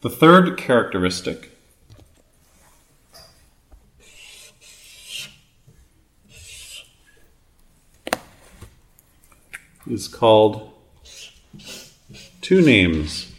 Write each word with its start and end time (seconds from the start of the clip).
The 0.00 0.10
third 0.10 0.56
characteristic 0.56 1.50
is 9.90 10.06
called 10.06 10.70
two 12.40 12.62
names 12.62 13.32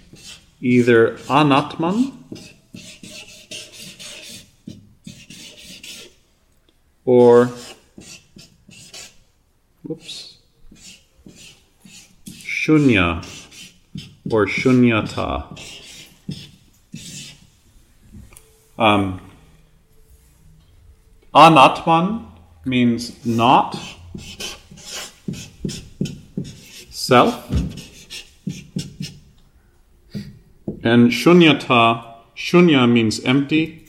either 0.60 1.16
anatman 1.30 2.12
or 7.06 7.52
whoops 9.84 10.40
shunya 12.28 13.24
or 14.30 14.46
shunyata 14.46 15.69
um, 18.80 19.20
anatman 21.36 22.26
means 22.64 23.26
not 23.26 23.78
self. 26.90 27.50
And 30.82 31.12
shunyata, 31.12 32.06
shunya 32.38 32.90
means 32.90 33.20
empty 33.26 33.86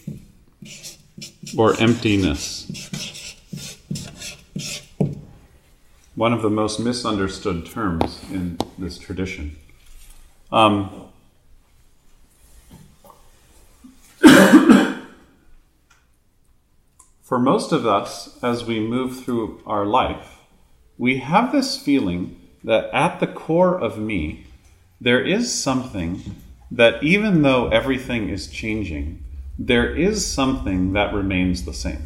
or 1.56 1.80
emptiness. 1.80 2.66
One 6.16 6.32
of 6.32 6.42
the 6.42 6.50
most 6.50 6.80
misunderstood 6.80 7.64
terms 7.64 8.20
in 8.32 8.58
this 8.76 8.98
tradition. 8.98 9.56
Um, 10.50 11.09
for 17.30 17.38
most 17.38 17.70
of 17.70 17.86
us, 17.86 18.36
as 18.42 18.64
we 18.64 18.80
move 18.80 19.22
through 19.22 19.62
our 19.64 19.86
life, 19.86 20.38
we 20.98 21.18
have 21.18 21.52
this 21.52 21.80
feeling 21.80 22.36
that 22.64 22.92
at 22.92 23.20
the 23.20 23.26
core 23.28 23.80
of 23.80 23.96
me, 23.96 24.44
there 25.00 25.24
is 25.24 25.54
something 25.54 26.34
that 26.72 27.00
even 27.04 27.42
though 27.42 27.68
everything 27.68 28.28
is 28.28 28.48
changing, 28.48 29.24
there 29.56 29.94
is 29.94 30.26
something 30.26 30.92
that 30.94 31.14
remains 31.14 31.64
the 31.64 31.72
same. 31.72 32.04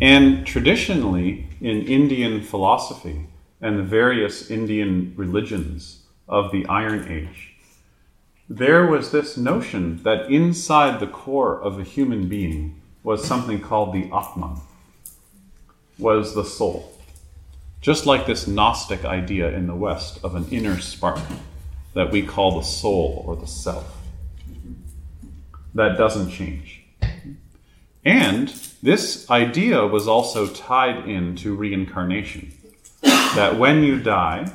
And 0.00 0.46
traditionally, 0.46 1.48
in 1.60 1.88
Indian 1.88 2.42
philosophy 2.42 3.26
and 3.60 3.76
the 3.76 3.82
various 3.82 4.48
Indian 4.48 5.12
religions 5.16 6.04
of 6.28 6.52
the 6.52 6.64
Iron 6.66 7.08
Age, 7.08 7.52
there 8.48 8.86
was 8.86 9.10
this 9.10 9.36
notion 9.36 10.04
that 10.04 10.30
inside 10.30 11.00
the 11.00 11.08
core 11.08 11.60
of 11.60 11.80
a 11.80 11.82
human 11.82 12.28
being 12.28 12.79
was 13.02 13.24
something 13.24 13.60
called 13.60 13.94
the 13.94 14.10
Atman, 14.12 14.60
was 15.98 16.34
the 16.34 16.44
soul. 16.44 16.92
Just 17.80 18.04
like 18.04 18.26
this 18.26 18.46
Gnostic 18.46 19.04
idea 19.04 19.48
in 19.50 19.66
the 19.66 19.74
West 19.74 20.22
of 20.22 20.34
an 20.34 20.46
inner 20.50 20.78
spark 20.80 21.20
that 21.94 22.10
we 22.10 22.22
call 22.22 22.58
the 22.58 22.66
soul 22.66 23.24
or 23.26 23.36
the 23.36 23.46
self. 23.46 23.96
That 25.74 25.96
doesn't 25.96 26.30
change. 26.30 26.82
And 28.04 28.48
this 28.82 29.30
idea 29.30 29.86
was 29.86 30.08
also 30.08 30.46
tied 30.46 31.08
into 31.08 31.54
reincarnation. 31.54 32.52
That 33.02 33.58
when 33.58 33.82
you 33.82 34.00
die, 34.00 34.50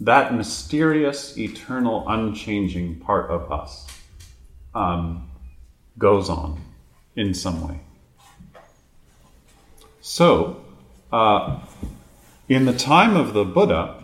that 0.00 0.34
mysterious, 0.34 1.36
eternal, 1.36 2.08
unchanging 2.08 3.00
part 3.00 3.30
of 3.30 3.52
us 3.52 3.86
um, 4.74 5.30
goes 5.98 6.30
on 6.30 6.60
in 7.16 7.34
some 7.34 7.66
way. 7.68 7.80
So, 10.12 10.64
uh, 11.12 11.60
in 12.48 12.64
the 12.64 12.76
time 12.76 13.14
of 13.14 13.32
the 13.32 13.44
Buddha, 13.44 14.02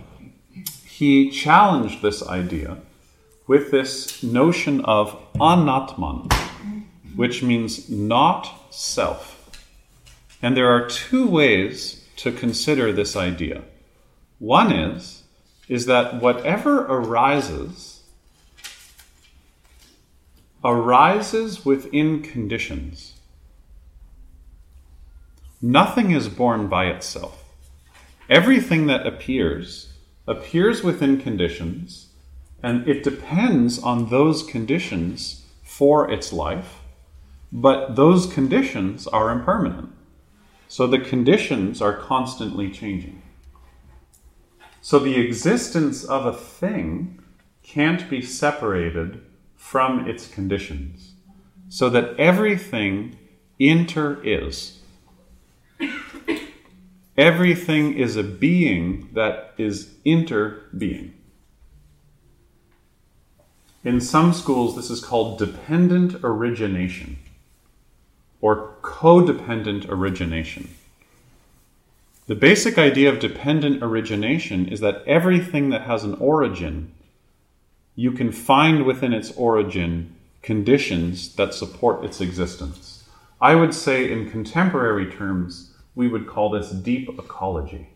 he 0.84 1.32
challenged 1.32 2.00
this 2.00 2.24
idea 2.24 2.76
with 3.48 3.72
this 3.72 4.22
notion 4.22 4.84
of 4.84 5.18
anatman, 5.34 6.32
which 7.16 7.42
means 7.42 7.90
not 7.90 8.72
self. 8.72 9.50
And 10.40 10.56
there 10.56 10.70
are 10.70 10.88
two 10.88 11.26
ways 11.26 12.04
to 12.18 12.30
consider 12.30 12.92
this 12.92 13.16
idea. 13.16 13.64
One 14.38 14.70
is 14.70 15.24
is 15.68 15.86
that 15.86 16.22
whatever 16.22 16.82
arises 16.86 18.04
arises 20.62 21.64
within 21.64 22.22
conditions. 22.22 23.15
Nothing 25.68 26.12
is 26.12 26.28
born 26.28 26.68
by 26.68 26.86
itself. 26.86 27.42
Everything 28.30 28.86
that 28.86 29.04
appears 29.04 29.94
appears 30.24 30.84
within 30.84 31.20
conditions, 31.20 32.10
and 32.62 32.86
it 32.86 33.02
depends 33.02 33.76
on 33.80 34.08
those 34.08 34.44
conditions 34.44 35.44
for 35.64 36.08
its 36.08 36.32
life, 36.32 36.82
but 37.50 37.96
those 37.96 38.32
conditions 38.32 39.08
are 39.08 39.32
impermanent. 39.32 39.90
So 40.68 40.86
the 40.86 41.00
conditions 41.00 41.82
are 41.82 41.96
constantly 41.96 42.70
changing. 42.70 43.20
So 44.80 45.00
the 45.00 45.18
existence 45.18 46.04
of 46.04 46.26
a 46.26 46.32
thing 46.32 47.20
can't 47.64 48.08
be 48.08 48.22
separated 48.22 49.20
from 49.56 50.08
its 50.08 50.28
conditions, 50.28 51.14
so 51.68 51.90
that 51.90 52.16
everything 52.20 53.18
inter 53.58 54.22
is. 54.22 54.75
Everything 57.16 57.94
is 57.94 58.16
a 58.16 58.22
being 58.22 59.08
that 59.14 59.54
is 59.56 59.94
interbeing. 60.04 61.12
In 63.84 64.00
some 64.00 64.32
schools, 64.32 64.76
this 64.76 64.90
is 64.90 65.00
called 65.00 65.38
dependent 65.38 66.16
origination 66.22 67.18
or 68.40 68.74
codependent 68.82 69.88
origination. 69.88 70.74
The 72.26 72.34
basic 72.34 72.76
idea 72.76 73.08
of 73.10 73.20
dependent 73.20 73.82
origination 73.82 74.66
is 74.66 74.80
that 74.80 75.04
everything 75.06 75.70
that 75.70 75.82
has 75.82 76.02
an 76.02 76.14
origin, 76.14 76.92
you 77.94 78.10
can 78.10 78.32
find 78.32 78.84
within 78.84 79.12
its 79.12 79.30
origin 79.36 80.14
conditions 80.42 81.34
that 81.36 81.54
support 81.54 82.04
its 82.04 82.20
existence. 82.20 83.04
I 83.40 83.54
would 83.54 83.72
say, 83.72 84.10
in 84.10 84.30
contemporary 84.30 85.10
terms, 85.10 85.72
we 85.96 86.06
would 86.06 86.28
call 86.28 86.50
this 86.50 86.70
deep 86.70 87.08
ecology. 87.08 87.88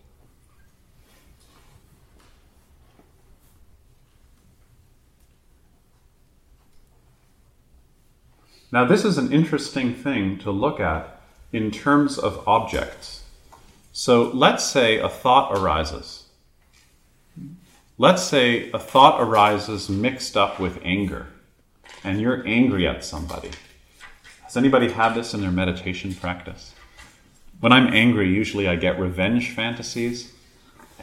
Now, 8.73 8.85
this 8.85 9.05
is 9.05 9.19
an 9.19 9.33
interesting 9.33 9.95
thing 9.95 10.39
to 10.39 10.51
look 10.51 10.81
at 10.81 11.21
in 11.53 11.71
terms 11.71 12.19
of 12.19 12.47
objects. 12.49 13.25
So 13.93 14.31
let's 14.31 14.65
say 14.65 14.99
a 14.99 15.09
thought 15.09 15.57
arises. 15.59 16.25
Let's 17.99 18.23
say 18.23 18.71
a 18.71 18.79
thought 18.79 19.21
arises 19.21 19.91
mixed 19.91 20.37
up 20.37 20.59
with 20.59 20.79
anger, 20.83 21.27
and 22.03 22.21
you're 22.21 22.47
angry 22.47 22.87
at 22.87 23.05
somebody. 23.05 23.51
Has 24.45 24.57
anybody 24.57 24.91
had 24.91 25.15
this 25.15 25.35
in 25.35 25.43
their 25.43 25.51
meditation 25.51 26.15
practice? 26.15 26.73
When 27.61 27.73
I'm 27.73 27.93
angry, 27.93 28.33
usually 28.33 28.67
I 28.67 28.77
get 28.77 28.99
revenge 28.99 29.51
fantasies, 29.51 30.33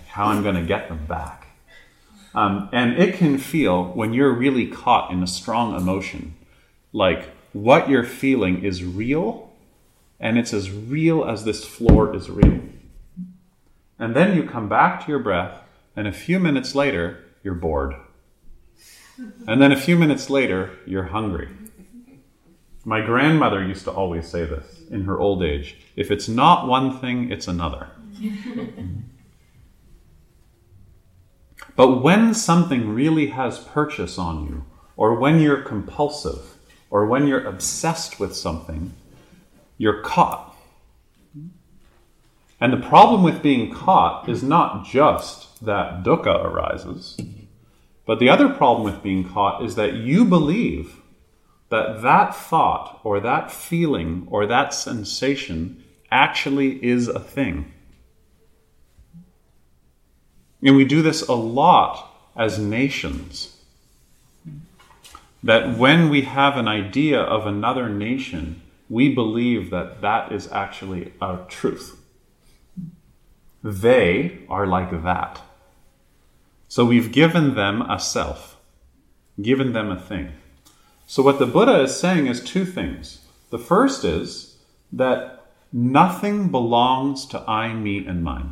how 0.08 0.26
I'm 0.26 0.42
going 0.42 0.56
to 0.56 0.64
get 0.64 0.90
them 0.90 1.06
back. 1.06 1.48
Um, 2.34 2.70
and 2.72 2.98
it 2.98 3.16
can 3.16 3.38
feel, 3.38 3.86
when 3.94 4.14
you're 4.14 4.34
really 4.34 4.68
caught 4.68 5.12
in 5.12 5.22
a 5.22 5.28
strong 5.28 5.76
emotion, 5.76 6.36
like 6.92 7.30
what 7.54 7.90
you're 7.90 8.04
feeling 8.04 8.64
is 8.64 8.84
real, 8.84 9.52
and 10.20 10.38
it's 10.38 10.54
as 10.54 10.72
real 10.72 11.26
as 11.26 11.46
this 11.46 11.64
floor 11.64 12.16
is 12.16 12.30
real. 12.30 12.62
And 14.00 14.16
then 14.16 14.36
you 14.36 14.44
come 14.44 14.68
back 14.68 15.06
to 15.06 15.12
your 15.12 15.20
breath, 15.20 15.62
and 15.96 16.08
a 16.08 16.12
few 16.12 16.40
minutes 16.40 16.74
later, 16.74 17.24
you're 17.44 17.54
bored. 17.54 17.94
And 19.48 19.62
then 19.62 19.72
a 19.72 19.80
few 19.80 19.96
minutes 19.96 20.30
later, 20.30 20.72
you're 20.86 21.06
hungry. 21.06 21.50
My 22.88 23.02
grandmother 23.02 23.62
used 23.62 23.84
to 23.84 23.92
always 23.92 24.30
say 24.30 24.46
this 24.46 24.84
in 24.90 25.04
her 25.04 25.20
old 25.20 25.44
age 25.44 25.76
if 25.98 26.10
it's 26.10 26.30
not 26.30 26.70
one 26.70 26.98
thing, 26.98 27.30
it's 27.30 27.46
another. 27.46 27.90
but 31.76 32.02
when 32.02 32.34
something 32.34 32.96
really 32.96 33.28
has 33.28 33.60
purchase 33.60 34.18
on 34.18 34.46
you, 34.46 34.64
or 34.96 35.16
when 35.16 35.42
you're 35.42 35.62
compulsive, 35.64 36.56
or 36.90 37.06
when 37.06 37.28
you're 37.28 37.46
obsessed 37.46 38.22
with 38.22 38.34
something, 38.34 38.94
you're 39.78 40.02
caught. 40.02 40.56
And 42.62 42.72
the 42.72 42.88
problem 42.88 43.22
with 43.22 43.44
being 43.44 43.70
caught 43.70 44.30
is 44.30 44.42
not 44.42 44.86
just 44.86 45.66
that 45.66 46.06
dukkha 46.06 46.42
arises, 46.42 47.18
but 48.06 48.20
the 48.20 48.30
other 48.30 48.48
problem 48.48 48.86
with 48.86 49.04
being 49.04 49.28
caught 49.28 49.62
is 49.62 49.76
that 49.76 49.96
you 49.96 50.24
believe 50.24 51.02
that 51.70 52.02
that 52.02 52.36
thought 52.36 53.00
or 53.04 53.20
that 53.20 53.52
feeling 53.52 54.28
or 54.30 54.46
that 54.46 54.74
sensation 54.74 55.84
actually 56.12 56.84
is 56.84 57.08
a 57.08 57.20
thing. 57.20 57.74
And 60.64 60.76
we 60.76 60.86
do 60.86 61.02
this 61.02 61.28
a 61.28 61.34
lot 61.34 62.10
as 62.36 62.58
nations. 62.58 63.56
That 65.44 65.78
when 65.78 66.10
we 66.10 66.22
have 66.22 66.58
an 66.58 66.68
idea 66.68 67.22
of 67.22 67.46
another 67.46 67.90
nation, 67.90 68.62
we 68.90 69.14
believe 69.14 69.70
that 69.70 70.02
that 70.02 70.32
is 70.32 70.52
actually 70.52 71.14
our 71.22 71.46
truth. 71.48 72.00
They 73.64 74.40
are 74.50 74.66
like 74.66 75.04
that. 75.04 75.42
So 76.68 76.86
we've 76.86 77.12
given 77.12 77.56
them 77.56 77.82
a 77.82 78.00
self, 78.00 78.58
given 79.42 79.74
them 79.74 79.92
a 79.92 80.00
thing. 80.00 80.34
So, 81.10 81.24
what 81.24 81.40
the 81.40 81.46
Buddha 81.46 81.84
is 81.84 81.98
saying 81.98 82.28
is 82.28 82.44
two 82.44 82.66
things. 82.66 83.22
The 83.50 83.58
first 83.58 84.04
is 84.04 84.58
that 84.92 85.46
nothing 85.72 86.50
belongs 86.50 87.26
to 87.28 87.40
I, 87.50 87.74
me, 87.74 88.06
and 88.06 88.26
mine. 88.26 88.52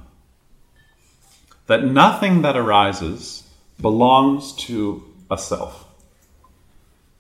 That 1.68 1.84
nothing 1.84 2.44
that 2.44 2.56
arises 2.56 3.44
belongs 3.82 4.54
to 4.54 5.04
a 5.30 5.38
self. 5.38 5.86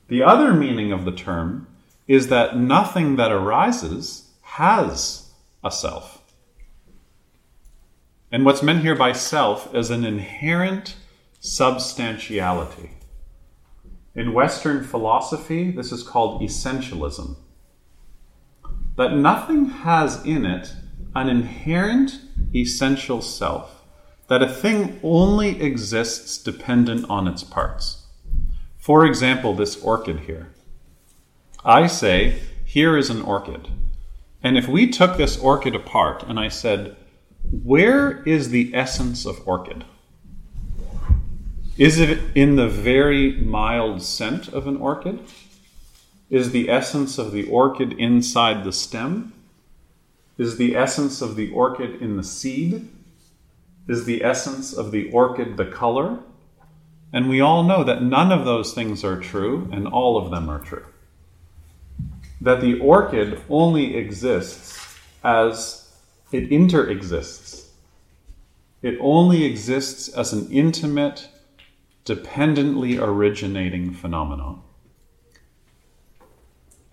The 0.07 0.23
other 0.23 0.53
meaning 0.53 0.93
of 0.93 1.03
the 1.03 1.11
term 1.11 1.67
is 2.07 2.29
that 2.29 2.57
nothing 2.57 3.17
that 3.17 3.31
arises 3.31 4.29
has 4.41 5.31
a 5.65 5.71
self. 5.71 6.21
And 8.31 8.45
what's 8.45 8.63
meant 8.63 8.83
here 8.83 8.95
by 8.95 9.11
self 9.11 9.75
is 9.75 9.89
an 9.89 10.05
inherent 10.05 10.95
substantiality. 11.41 12.94
In 14.15 14.33
Western 14.33 14.81
philosophy, 14.81 15.71
this 15.71 15.91
is 15.91 16.01
called 16.01 16.41
essentialism. 16.41 17.35
That 18.95 19.13
nothing 19.13 19.65
has 19.65 20.25
in 20.25 20.45
it 20.45 20.73
an 21.13 21.27
inherent 21.27 22.21
essential 22.55 23.21
self, 23.21 23.83
that 24.29 24.41
a 24.41 24.51
thing 24.51 25.01
only 25.03 25.61
exists 25.61 26.37
dependent 26.37 27.09
on 27.09 27.27
its 27.27 27.43
parts. 27.43 28.05
For 28.77 29.05
example, 29.05 29.53
this 29.53 29.81
orchid 29.83 30.21
here. 30.21 30.53
I 31.65 31.87
say, 31.87 32.39
here 32.63 32.97
is 32.97 33.09
an 33.09 33.21
orchid. 33.21 33.67
And 34.41 34.57
if 34.57 34.69
we 34.69 34.89
took 34.89 35.17
this 35.17 35.37
orchid 35.37 35.75
apart 35.75 36.23
and 36.23 36.39
I 36.39 36.47
said, 36.47 36.95
where 37.51 38.23
is 38.23 38.49
the 38.49 38.73
essence 38.73 39.25
of 39.25 39.45
orchid? 39.45 39.83
Is 41.77 41.99
it 41.99 42.19
in 42.35 42.55
the 42.55 42.69
very 42.69 43.33
mild 43.33 44.01
scent 44.01 44.47
of 44.47 44.65
an 44.65 44.77
orchid? 44.77 45.19
Is 46.29 46.51
the 46.51 46.69
essence 46.69 47.17
of 47.17 47.33
the 47.33 47.45
orchid 47.49 47.91
inside 47.93 48.63
the 48.63 48.71
stem? 48.71 49.33
Is 50.37 50.55
the 50.55 50.73
essence 50.73 51.21
of 51.21 51.35
the 51.35 51.51
orchid 51.51 52.01
in 52.01 52.15
the 52.15 52.23
seed? 52.23 52.87
Is 53.89 54.05
the 54.05 54.23
essence 54.23 54.71
of 54.71 54.91
the 54.91 55.11
orchid 55.11 55.57
the 55.57 55.65
color? 55.65 56.19
And 57.11 57.27
we 57.27 57.41
all 57.41 57.63
know 57.63 57.83
that 57.83 58.01
none 58.01 58.31
of 58.31 58.45
those 58.45 58.73
things 58.73 59.03
are 59.03 59.19
true, 59.19 59.69
and 59.71 59.85
all 59.85 60.17
of 60.17 60.31
them 60.31 60.49
are 60.49 60.59
true. 60.59 60.85
That 62.39 62.61
the 62.61 62.79
orchid 62.79 63.41
only 63.49 63.97
exists 63.97 64.97
as 65.25 65.93
it 66.31 66.49
interexists. 66.49 67.67
It 68.81 68.97
only 69.01 69.43
exists 69.43 70.07
as 70.07 70.31
an 70.31 70.49
intimate, 70.51 71.27
dependently 72.05 72.97
originating 72.97 73.91
phenomenon. 73.91 74.61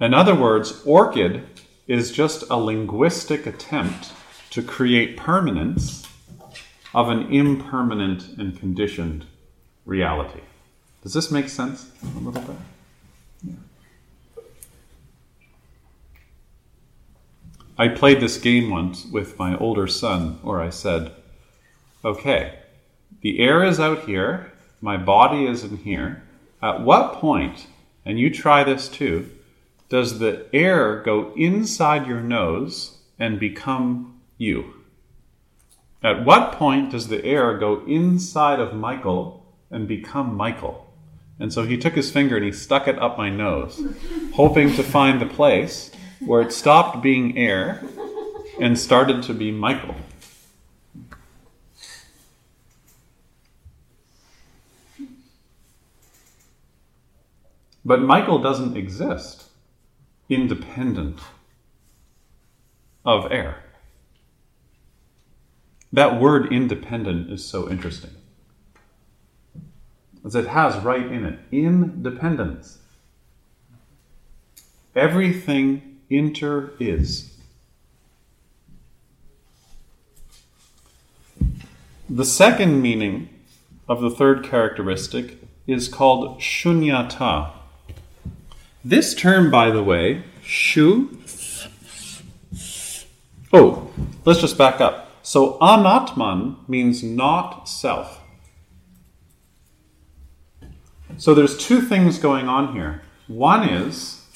In 0.00 0.14
other 0.14 0.34
words, 0.34 0.82
orchid 0.84 1.44
is 1.87 2.10
just 2.10 2.44
a 2.50 2.56
linguistic 2.56 3.46
attempt 3.46 4.12
to 4.50 4.62
create 4.62 5.16
permanence 5.16 6.08
of 6.94 7.08
an 7.08 7.32
impermanent 7.32 8.28
and 8.38 8.58
conditioned 8.58 9.26
reality. 9.84 10.40
Does 11.02 11.14
this 11.14 11.30
make 11.30 11.48
sense 11.48 11.90
a 12.02 12.18
little 12.18 12.32
bit? 12.32 12.56
Yeah. 13.42 13.54
I 17.78 17.88
played 17.88 18.20
this 18.20 18.38
game 18.38 18.70
once 18.70 19.06
with 19.06 19.38
my 19.38 19.56
older 19.56 19.87
son, 19.87 20.38
where 20.42 20.60
I 20.60 20.70
said, 20.70 21.12
okay, 22.04 22.58
the 23.22 23.40
air 23.40 23.64
is 23.64 23.80
out 23.80 24.04
here, 24.04 24.51
my 24.82 24.96
body 24.96 25.46
is 25.46 25.64
in 25.64 25.78
here. 25.78 26.24
At 26.60 26.82
what 26.82 27.14
point, 27.14 27.68
and 28.04 28.18
you 28.18 28.28
try 28.28 28.64
this 28.64 28.88
too, 28.88 29.30
does 29.88 30.18
the 30.18 30.46
air 30.52 31.00
go 31.00 31.32
inside 31.36 32.06
your 32.06 32.20
nose 32.20 32.98
and 33.18 33.38
become 33.38 34.20
you? 34.36 34.74
At 36.02 36.24
what 36.24 36.52
point 36.52 36.90
does 36.90 37.08
the 37.08 37.24
air 37.24 37.56
go 37.56 37.84
inside 37.86 38.58
of 38.58 38.74
Michael 38.74 39.46
and 39.70 39.86
become 39.86 40.36
Michael? 40.36 40.92
And 41.38 41.52
so 41.52 41.64
he 41.64 41.78
took 41.78 41.94
his 41.94 42.10
finger 42.10 42.36
and 42.36 42.44
he 42.44 42.52
stuck 42.52 42.88
it 42.88 42.98
up 42.98 43.16
my 43.16 43.30
nose, 43.30 43.80
hoping 44.34 44.74
to 44.74 44.82
find 44.82 45.20
the 45.20 45.26
place 45.26 45.92
where 46.20 46.42
it 46.42 46.52
stopped 46.52 47.02
being 47.02 47.38
air 47.38 47.82
and 48.60 48.78
started 48.78 49.22
to 49.24 49.34
be 49.34 49.50
Michael. 49.50 49.94
But 57.84 58.00
Michael 58.00 58.38
doesn't 58.38 58.76
exist 58.76 59.48
independent 60.28 61.18
of 63.04 63.30
air. 63.30 63.64
That 65.92 66.20
word 66.20 66.52
independent 66.52 67.30
is 67.30 67.44
so 67.44 67.70
interesting. 67.70 68.12
As 70.24 70.34
it 70.34 70.46
has 70.46 70.76
right 70.82 71.04
in 71.04 71.24
it 71.24 71.40
independence. 71.50 72.78
Everything 74.94 76.00
inter 76.08 76.72
is. 76.78 77.36
The 82.08 82.24
second 82.24 82.80
meaning 82.80 83.28
of 83.88 84.00
the 84.00 84.10
third 84.10 84.44
characteristic 84.44 85.38
is 85.66 85.88
called 85.88 86.40
shunyata. 86.40 87.62
This 88.84 89.14
term, 89.14 89.50
by 89.50 89.70
the 89.70 89.82
way, 89.82 90.24
shu. 90.42 91.18
Oh, 93.52 93.92
let's 94.24 94.40
just 94.40 94.58
back 94.58 94.80
up. 94.80 95.10
So, 95.22 95.58
anatman 95.60 96.68
means 96.68 97.02
not 97.02 97.68
self. 97.68 98.20
So, 101.16 101.34
there's 101.34 101.56
two 101.56 101.80
things 101.80 102.18
going 102.18 102.48
on 102.48 102.72
here. 102.72 103.02
One 103.28 103.68
is 103.68 104.26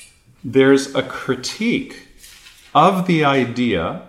there's 0.44 0.94
a 0.94 1.02
critique 1.02 2.06
of 2.72 3.08
the 3.08 3.24
idea 3.24 4.02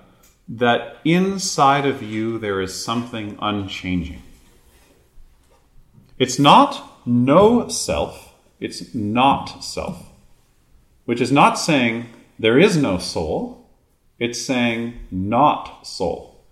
that 0.48 0.98
inside 1.04 1.86
of 1.86 2.04
you 2.04 2.38
there 2.38 2.62
is 2.62 2.84
something 2.84 3.38
unchanging. 3.42 4.22
It's 6.20 6.38
not 6.38 7.02
no 7.06 7.68
self, 7.70 8.34
it's 8.60 8.94
not 8.94 9.64
self, 9.64 10.12
which 11.08 11.22
is 11.22 11.32
not 11.32 11.58
saying 11.58 12.06
there 12.38 12.60
is 12.60 12.76
no 12.76 12.98
soul, 12.98 13.66
it's 14.20 14.42
saying 14.42 14.94
not 15.10 15.88
soul. 15.88 16.44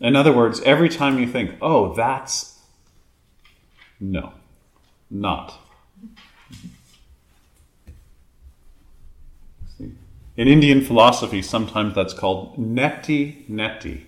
In 0.00 0.16
other 0.16 0.32
words, 0.32 0.62
every 0.62 0.88
time 0.88 1.18
you 1.18 1.26
think, 1.26 1.56
oh, 1.60 1.94
that's 1.94 2.58
no, 4.00 4.32
not. 5.10 5.58
In 9.78 10.48
Indian 10.48 10.82
philosophy, 10.82 11.42
sometimes 11.42 11.94
that's 11.94 12.14
called 12.14 12.56
neti 12.56 13.46
neti, 13.46 14.06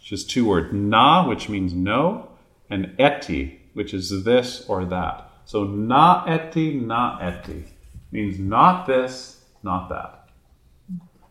which 0.00 0.12
is 0.12 0.22
two 0.22 0.44
words 0.44 0.70
na, 0.70 1.26
which 1.26 1.48
means 1.48 1.72
no, 1.72 2.28
and 2.68 2.94
eti, 2.98 3.58
which 3.72 3.94
is 3.94 4.24
this 4.24 4.66
or 4.68 4.84
that. 4.84 5.30
So 5.46 5.64
na 5.64 6.26
eti, 6.26 6.74
na 6.74 7.18
eti 7.20 7.71
means 8.12 8.38
not 8.38 8.86
this, 8.86 9.42
not 9.62 9.88
that. 9.88 10.28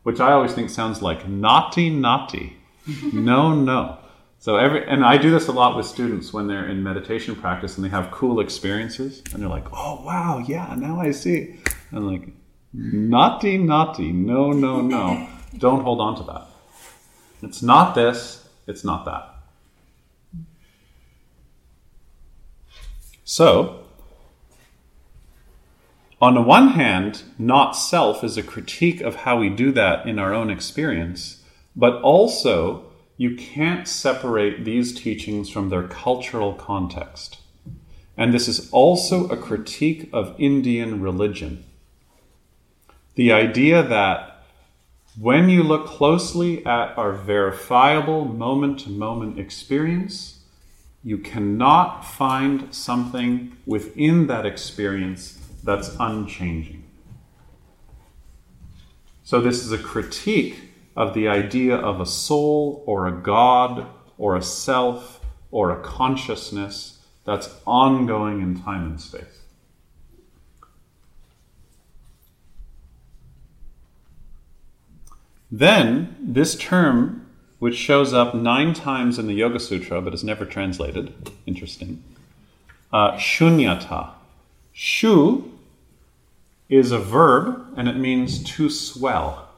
Which 0.04 0.20
I 0.20 0.32
always 0.32 0.54
think 0.54 0.70
sounds 0.70 1.02
like 1.02 1.28
naughty, 1.28 1.90
naughty. 1.90 2.58
no, 3.14 3.54
no. 3.54 4.00
So 4.40 4.58
every 4.58 4.88
and 4.88 5.06
I 5.06 5.18
do 5.18 5.30
this 5.30 5.48
a 5.48 5.52
lot 5.52 5.78
with 5.78 5.86
students 5.86 6.34
when 6.34 6.48
they're 6.48 6.68
in 6.68 6.82
meditation 6.82 7.36
practice 7.36 7.76
and 7.78 7.86
they 7.86 7.90
have 7.90 8.10
cool 8.10 8.40
experiences 8.40 9.22
and 9.32 9.42
they're 9.42 9.50
like, 9.50 9.68
"Oh 9.72 10.02
wow, 10.04 10.40
yeah, 10.40 10.74
now 10.76 11.00
I 11.00 11.12
see." 11.12 11.60
I'm 11.92 12.08
like, 12.08 12.30
"Naughty, 12.74 13.60
naughty, 13.60 14.12
no, 14.12 14.52
no, 14.52 14.82
no. 14.82 15.28
Don't 15.60 15.84
hold 15.84 16.02
on 16.02 16.16
to 16.16 16.24
that. 16.24 16.48
It's 17.44 17.62
not 17.62 17.94
this. 17.94 18.50
It's 18.66 18.84
not 18.84 19.06
that." 19.06 19.36
So, 23.24 23.81
on 26.22 26.36
the 26.36 26.42
one 26.42 26.70
hand, 26.70 27.24
not 27.40 27.72
self 27.72 28.24
is 28.24 28.38
a 28.38 28.44
critique 28.44 29.02
of 29.02 29.16
how 29.16 29.40
we 29.40 29.50
do 29.50 29.72
that 29.72 30.06
in 30.06 30.20
our 30.20 30.36
own 30.36 30.52
experience, 30.52 31.44
but 31.76 32.00
also 32.04 32.86
you 33.18 33.36
can't 33.36 33.88
separate 33.88 34.64
these 34.64 34.94
teachings 34.94 35.50
from 35.50 35.70
their 35.70 35.88
cultural 35.88 36.54
context. 36.54 37.40
And 38.16 38.34
this 38.34 38.48
is 38.48 38.70
also 38.72 39.28
a 39.30 39.38
critique 39.38 40.10
of 40.14 40.36
Indian 40.38 41.02
religion. 41.02 41.64
The 43.16 43.32
idea 43.32 43.82
that 43.82 44.44
when 45.20 45.50
you 45.50 45.64
look 45.64 45.88
closely 45.88 46.64
at 46.66 46.96
our 46.98 47.14
verifiable 47.14 48.26
moment 48.26 48.82
to 48.82 48.90
moment 48.90 49.40
experience, 49.40 50.40
you 51.04 51.18
cannot 51.18 52.02
find 52.02 52.74
something 52.74 53.58
within 53.66 54.28
that 54.28 54.46
experience 54.46 55.41
that's 55.64 55.96
unchanging. 56.00 56.84
So, 59.24 59.40
this 59.40 59.64
is 59.64 59.72
a 59.72 59.78
critique 59.78 60.58
of 60.96 61.14
the 61.14 61.28
idea 61.28 61.76
of 61.76 62.02
a 62.02 62.06
soul 62.06 62.84
or 62.86 63.08
a 63.08 63.12
God 63.12 63.88
or 64.18 64.36
a 64.36 64.42
self 64.42 65.22
or 65.52 65.72
a 65.72 65.82
consciousness 65.82 67.00
that's 67.26 67.50
ongoing 67.66 68.42
in 68.42 68.62
time 68.62 68.86
and 68.86 69.02
space. 69.02 69.42
Then, 75.52 76.16
this 76.20 76.56
term, 76.56 77.28
which 77.60 77.76
shows 77.76 78.14
up 78.14 78.34
nine 78.34 78.74
times 78.74 79.20
in 79.20 79.28
the 79.28 79.34
Yoga 79.34 79.60
Sutra 79.60 80.02
but 80.02 80.14
is 80.14 80.24
never 80.24 80.46
translated, 80.46 81.14
interesting, 81.46 82.04
uh, 82.94 83.14
shunyata. 83.14 84.12
Shu 84.72 85.51
is 86.72 86.92
a 86.92 86.98
verb 86.98 87.68
and 87.76 87.88
it 87.88 87.98
means 87.98 88.42
to 88.44 88.70
swell. 88.70 89.50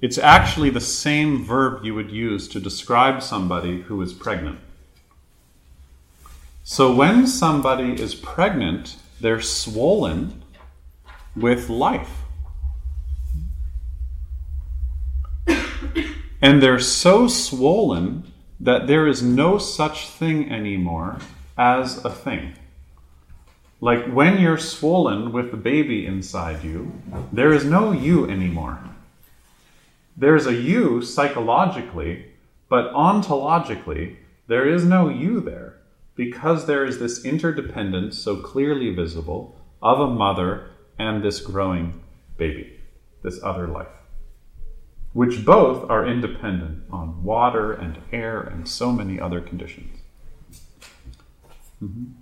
It's 0.00 0.16
actually 0.16 0.70
the 0.70 0.80
same 0.80 1.44
verb 1.44 1.84
you 1.84 1.94
would 1.94 2.10
use 2.10 2.48
to 2.48 2.60
describe 2.60 3.22
somebody 3.22 3.82
who 3.82 4.00
is 4.00 4.12
pregnant. 4.12 4.60
So 6.62 6.94
when 6.94 7.26
somebody 7.26 8.00
is 8.00 8.14
pregnant, 8.14 8.96
they're 9.20 9.40
swollen 9.40 10.42
with 11.34 11.68
life. 11.68 12.10
And 16.40 16.62
they're 16.62 16.78
so 16.78 17.26
swollen 17.26 18.32
that 18.60 18.86
there 18.86 19.08
is 19.08 19.22
no 19.22 19.58
such 19.58 20.08
thing 20.08 20.50
anymore 20.50 21.18
as 21.56 22.04
a 22.04 22.10
thing. 22.10 22.54
Like 23.82 24.06
when 24.06 24.40
you're 24.40 24.58
swollen 24.58 25.32
with 25.32 25.50
the 25.50 25.56
baby 25.56 26.06
inside 26.06 26.62
you, 26.62 26.92
there 27.32 27.52
is 27.52 27.64
no 27.64 27.90
you 27.90 28.30
anymore. 28.30 28.78
There's 30.16 30.46
a 30.46 30.54
you 30.54 31.02
psychologically, 31.02 32.26
but 32.68 32.92
ontologically, 32.92 34.18
there 34.46 34.68
is 34.68 34.84
no 34.84 35.08
you 35.08 35.40
there 35.40 35.80
because 36.14 36.66
there 36.66 36.84
is 36.84 37.00
this 37.00 37.24
interdependence 37.24 38.16
so 38.16 38.36
clearly 38.36 38.94
visible 38.94 39.58
of 39.82 39.98
a 39.98 40.06
mother 40.06 40.70
and 40.96 41.24
this 41.24 41.40
growing 41.40 42.00
baby, 42.36 42.78
this 43.24 43.42
other 43.42 43.66
life, 43.66 43.96
which 45.12 45.44
both 45.44 45.90
are 45.90 46.06
independent 46.06 46.84
on 46.92 47.24
water 47.24 47.72
and 47.72 47.98
air 48.12 48.42
and 48.42 48.68
so 48.68 48.92
many 48.92 49.18
other 49.18 49.40
conditions. 49.40 49.98
Mm-hmm. 51.82 52.21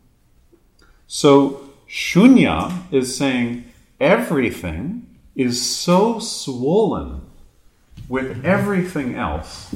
So, 1.13 1.71
shunya 1.89 2.85
is 2.93 3.17
saying 3.17 3.65
everything 3.99 5.19
is 5.35 5.61
so 5.61 6.21
swollen 6.21 7.23
with 8.09 8.45
everything 8.45 9.17
else 9.17 9.75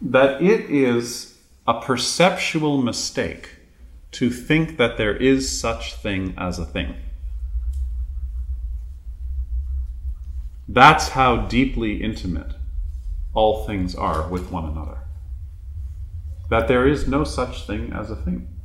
that 0.00 0.40
it 0.40 0.70
is 0.70 1.36
a 1.66 1.80
perceptual 1.80 2.80
mistake 2.80 3.56
to 4.12 4.30
think 4.30 4.76
that 4.76 4.96
there 4.98 5.16
is 5.16 5.60
such 5.60 5.94
thing 5.94 6.32
as 6.38 6.60
a 6.60 6.64
thing. 6.64 6.94
That's 10.68 11.08
how 11.08 11.48
deeply 11.48 12.00
intimate 12.00 12.54
all 13.34 13.66
things 13.66 13.96
are 13.96 14.28
with 14.28 14.52
one 14.52 14.66
another. 14.66 14.98
That 16.50 16.68
there 16.68 16.86
is 16.86 17.08
no 17.08 17.24
such 17.24 17.66
thing 17.66 17.92
as 17.92 18.12
a 18.12 18.16
thing. 18.16 18.55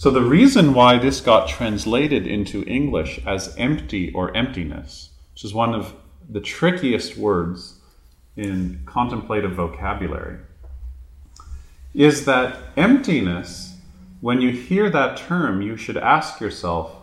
So, 0.00 0.10
the 0.10 0.22
reason 0.22 0.72
why 0.72 0.96
this 0.96 1.20
got 1.20 1.46
translated 1.46 2.26
into 2.26 2.64
English 2.64 3.20
as 3.26 3.54
empty 3.58 4.10
or 4.14 4.34
emptiness, 4.34 5.10
which 5.34 5.44
is 5.44 5.52
one 5.52 5.74
of 5.74 5.92
the 6.26 6.40
trickiest 6.40 7.18
words 7.18 7.80
in 8.34 8.80
contemplative 8.86 9.52
vocabulary 9.52 10.38
is 11.92 12.24
that 12.24 12.56
emptiness, 12.78 13.76
when 14.22 14.40
you 14.40 14.52
hear 14.52 14.88
that 14.88 15.18
term, 15.18 15.60
you 15.60 15.76
should 15.76 15.98
ask 15.98 16.40
yourself, 16.40 16.96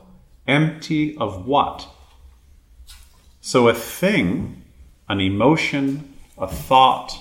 empty 0.48 1.16
of 1.18 1.46
what? 1.46 1.88
So, 3.42 3.68
a 3.68 3.76
thing, 3.76 4.64
an 5.08 5.22
emotion, 5.22 6.16
a 6.36 6.48
thought, 6.48 7.14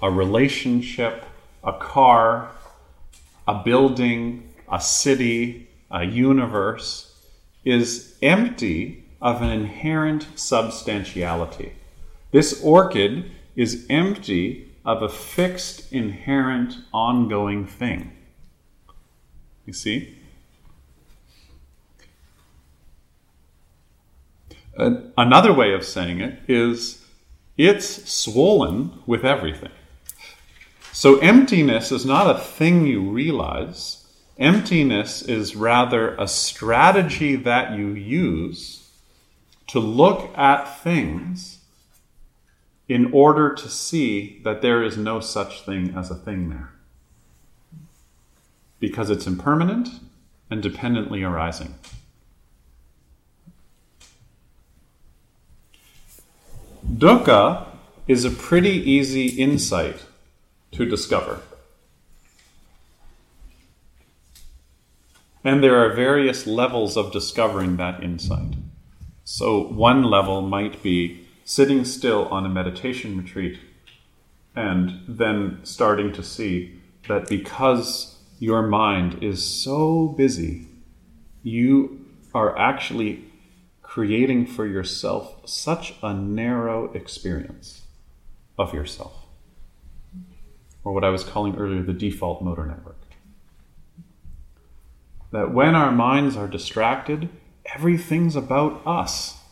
a 0.00 0.12
relationship, 0.12 1.24
a 1.64 1.72
car, 1.72 2.52
a 3.48 3.54
building, 3.64 4.53
a 4.70 4.80
city, 4.80 5.68
a 5.90 6.04
universe, 6.04 7.14
is 7.64 8.16
empty 8.22 9.04
of 9.20 9.40
an 9.40 9.50
inherent 9.50 10.26
substantiality. 10.34 11.72
This 12.30 12.62
orchid 12.62 13.30
is 13.56 13.86
empty 13.88 14.70
of 14.84 15.02
a 15.02 15.08
fixed, 15.08 15.92
inherent, 15.92 16.76
ongoing 16.92 17.66
thing. 17.66 18.12
You 19.64 19.72
see? 19.72 20.18
Uh, 24.76 24.96
another 25.16 25.52
way 25.52 25.72
of 25.72 25.84
saying 25.84 26.20
it 26.20 26.38
is 26.48 27.04
it's 27.56 28.10
swollen 28.10 28.98
with 29.06 29.24
everything. 29.24 29.70
So, 30.92 31.18
emptiness 31.18 31.92
is 31.92 32.04
not 32.04 32.28
a 32.28 32.38
thing 32.38 32.86
you 32.86 33.00
realize. 33.00 34.03
Emptiness 34.38 35.22
is 35.22 35.54
rather 35.54 36.16
a 36.16 36.26
strategy 36.26 37.36
that 37.36 37.78
you 37.78 37.88
use 37.88 38.90
to 39.68 39.78
look 39.78 40.36
at 40.36 40.64
things 40.82 41.58
in 42.88 43.12
order 43.12 43.54
to 43.54 43.68
see 43.68 44.40
that 44.44 44.60
there 44.60 44.82
is 44.82 44.96
no 44.96 45.20
such 45.20 45.62
thing 45.64 45.94
as 45.96 46.10
a 46.10 46.14
thing 46.14 46.50
there. 46.50 46.70
Because 48.80 49.08
it's 49.08 49.26
impermanent 49.26 49.88
and 50.50 50.62
dependently 50.62 51.22
arising. 51.22 51.74
Dukkha 56.86 57.66
is 58.06 58.24
a 58.24 58.30
pretty 58.30 58.70
easy 58.90 59.28
insight 59.28 60.04
to 60.72 60.84
discover. 60.84 61.40
And 65.44 65.62
there 65.62 65.76
are 65.76 65.92
various 65.92 66.46
levels 66.46 66.96
of 66.96 67.12
discovering 67.12 67.76
that 67.76 68.02
insight. 68.02 68.54
So, 69.24 69.68
one 69.68 70.02
level 70.02 70.40
might 70.40 70.82
be 70.82 71.26
sitting 71.44 71.84
still 71.84 72.26
on 72.28 72.46
a 72.46 72.48
meditation 72.48 73.18
retreat 73.18 73.60
and 74.56 75.00
then 75.06 75.60
starting 75.62 76.12
to 76.14 76.22
see 76.22 76.80
that 77.08 77.28
because 77.28 78.18
your 78.38 78.62
mind 78.62 79.22
is 79.22 79.44
so 79.44 80.08
busy, 80.08 80.66
you 81.42 82.06
are 82.34 82.56
actually 82.58 83.24
creating 83.82 84.46
for 84.46 84.66
yourself 84.66 85.48
such 85.48 85.94
a 86.02 86.14
narrow 86.14 86.92
experience 86.94 87.82
of 88.58 88.72
yourself. 88.72 89.12
Or 90.82 90.92
what 90.92 91.04
I 91.04 91.10
was 91.10 91.24
calling 91.24 91.56
earlier 91.56 91.82
the 91.82 91.92
default 91.92 92.42
mode 92.42 92.58
network. 92.66 93.03
That 95.34 95.52
when 95.52 95.74
our 95.74 95.90
minds 95.90 96.36
are 96.36 96.46
distracted, 96.46 97.28
everything's 97.74 98.36
about 98.36 98.80
us. 98.86 99.42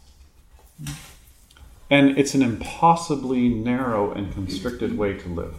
And 1.91 2.17
it's 2.17 2.37
an 2.37 2.43
impossibly 2.43 3.49
narrow 3.49 4.13
and 4.13 4.33
constricted 4.33 4.97
way 4.97 5.15
to 5.15 5.29
live. 5.29 5.57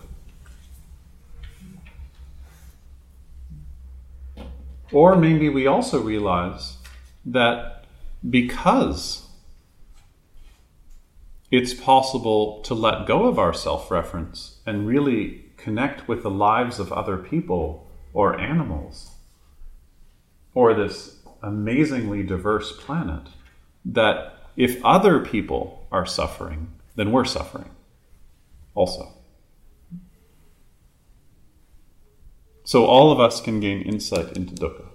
Or 4.94 5.18
maybe 5.18 5.50
we 5.50 5.68
also 5.68 6.02
realize 6.02 6.78
that 7.26 7.84
because 8.30 9.28
it's 11.52 11.74
possible 11.74 12.62
to 12.62 12.74
let 12.74 13.06
go 13.06 13.26
of 13.26 13.38
our 13.38 13.54
self 13.54 13.92
reference 13.92 14.62
and 14.66 14.88
really 14.88 15.52
connect 15.58 16.08
with 16.08 16.24
the 16.24 16.32
lives 16.32 16.80
of 16.80 16.94
other 16.94 17.18
people 17.18 17.92
or 18.14 18.40
animals 18.40 19.10
or 20.54 20.74
this 20.74 21.18
amazingly 21.42 22.24
diverse 22.24 22.72
planet, 22.72 23.28
that 23.86 24.38
if 24.56 24.84
other 24.84 25.20
people 25.20 25.88
are 25.92 26.06
suffering, 26.06 26.72
then 26.96 27.12
we're 27.12 27.26
suffering 27.26 27.70
also. 28.76 29.14
So 32.64 32.86
all 32.86 33.12
of 33.12 33.20
us 33.20 33.42
can 33.42 33.60
gain 33.60 33.82
insight 33.82 34.38
into 34.38 34.56
dukkha. 34.56 34.88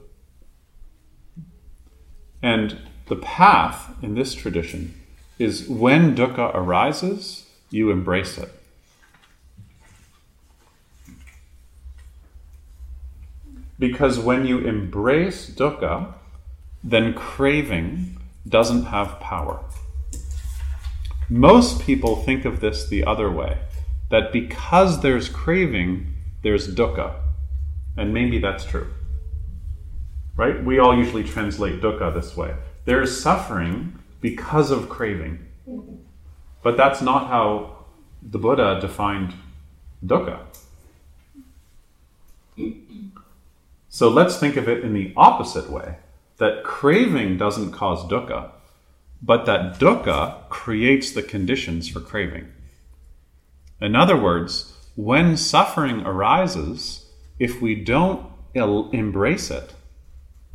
And 2.42 2.78
the 3.06 3.16
path 3.16 3.94
in 4.02 4.14
this 4.14 4.34
tradition 4.34 4.94
is 5.38 5.68
when 5.68 6.14
dukkha 6.16 6.54
arises, 6.54 7.46
you 7.70 7.90
embrace 7.90 8.38
it. 8.38 8.50
Because 13.78 14.18
when 14.18 14.44
you 14.44 14.58
embrace 14.58 15.50
dukkha, 15.50 16.14
then 16.82 17.14
craving 17.14 18.18
doesn't 18.48 18.84
have 18.84 19.20
power. 19.20 19.60
Most 21.28 21.80
people 21.82 22.16
think 22.16 22.44
of 22.44 22.60
this 22.60 22.88
the 22.88 23.04
other 23.04 23.30
way 23.30 23.58
that 24.10 24.32
because 24.32 25.02
there's 25.02 25.28
craving, 25.28 26.14
there's 26.42 26.74
dukkha. 26.74 27.14
And 27.96 28.14
maybe 28.14 28.38
that's 28.38 28.64
true. 28.64 28.88
Right? 30.36 30.64
We 30.64 30.78
all 30.78 30.96
usually 30.96 31.24
translate 31.24 31.82
dukkha 31.82 32.14
this 32.14 32.36
way. 32.36 32.54
There's 32.84 33.20
suffering 33.20 33.98
because 34.20 34.70
of 34.70 34.88
craving. 34.88 35.46
But 36.62 36.76
that's 36.76 37.02
not 37.02 37.28
how 37.28 37.76
the 38.22 38.38
Buddha 38.38 38.78
defined 38.80 39.34
dukkha. 40.04 40.40
So 43.88 44.08
let's 44.08 44.38
think 44.38 44.56
of 44.56 44.68
it 44.68 44.84
in 44.84 44.92
the 44.92 45.12
opposite 45.16 45.70
way 45.70 45.96
that 46.36 46.62
craving 46.62 47.36
doesn't 47.36 47.72
cause 47.72 48.04
dukkha, 48.04 48.50
but 49.22 49.46
that 49.46 49.78
dukkha 49.78 50.48
creates 50.48 51.10
the 51.12 51.22
conditions 51.22 51.88
for 51.88 52.00
craving. 52.00 52.52
In 53.80 53.96
other 53.96 54.16
words, 54.16 54.74
when 54.94 55.36
suffering 55.36 56.00
arises, 56.02 57.06
if 57.38 57.60
we 57.62 57.74
don't 57.74 58.26
embrace 58.54 59.50
it, 59.50 59.74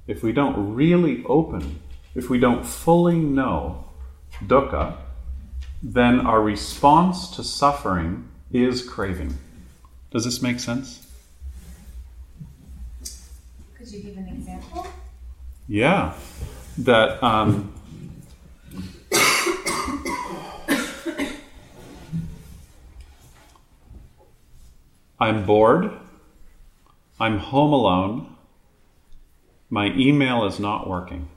if 0.07 0.21
we 0.21 0.31
don't 0.31 0.75
really 0.75 1.23
open, 1.25 1.79
if 2.13 2.29
we 2.29 2.37
don't 2.37 2.65
fully 2.65 3.17
know 3.17 3.85
dukkha, 4.45 4.97
then 5.81 6.21
our 6.21 6.41
response 6.41 7.29
to 7.35 7.43
suffering 7.43 8.29
is 8.51 8.87
craving. 8.87 9.37
Does 10.11 10.25
this 10.25 10.41
make 10.41 10.59
sense? 10.59 11.05
Could 13.83 13.91
you 13.91 13.99
give 13.99 14.17
an 14.17 14.29
example? 14.29 14.87
Yeah, 15.67 16.13
that 16.77 17.21
um, 17.21 17.73
I'm 25.19 25.45
bored. 25.45 25.91
I'm 27.19 27.39
home 27.39 27.73
alone. 27.73 28.33
My 29.69 29.87
email 29.87 30.45
is 30.45 30.61
not 30.61 30.87
working. 30.87 31.27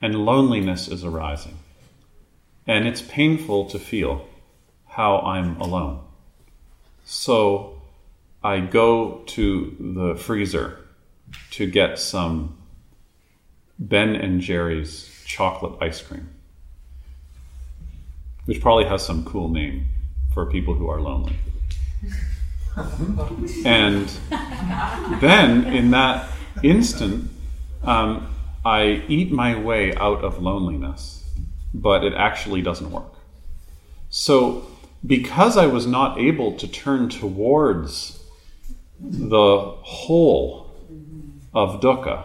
And 0.00 0.24
loneliness 0.24 0.88
is 0.88 1.04
arising. 1.04 1.58
And 2.66 2.88
it's 2.88 3.02
painful 3.02 3.66
to 3.66 3.78
feel 3.78 4.26
how 4.86 5.18
I'm 5.18 5.60
alone. 5.60 6.00
So 7.04 7.82
I 8.42 8.60
go 8.60 9.24
to 9.26 9.76
the 9.78 10.16
freezer 10.16 10.86
to 11.52 11.66
get 11.66 11.98
some 11.98 12.56
Ben 13.78 14.14
and 14.14 14.40
Jerry's 14.40 15.22
chocolate 15.24 15.80
ice 15.80 16.00
cream, 16.00 16.28
which 18.46 18.60
probably 18.60 18.84
has 18.86 19.04
some 19.04 19.24
cool 19.24 19.48
name 19.48 19.86
for 20.32 20.46
people 20.46 20.74
who 20.74 20.88
are 20.88 21.00
lonely. 21.00 21.36
and 23.64 24.08
then 25.20 25.64
in 25.66 25.90
that 25.90 26.30
instant, 26.62 27.30
um, 27.82 28.34
I 28.64 29.04
eat 29.08 29.32
my 29.32 29.58
way 29.58 29.94
out 29.94 30.24
of 30.24 30.42
loneliness, 30.42 31.24
but 31.72 32.04
it 32.04 32.14
actually 32.14 32.62
doesn't 32.62 32.90
work. 32.90 33.14
So, 34.10 34.66
because 35.06 35.56
I 35.56 35.66
was 35.66 35.86
not 35.86 36.18
able 36.18 36.56
to 36.56 36.66
turn 36.66 37.08
towards 37.08 38.22
the 39.00 39.74
whole 39.82 40.67
of 41.54 41.80
dukkha, 41.80 42.24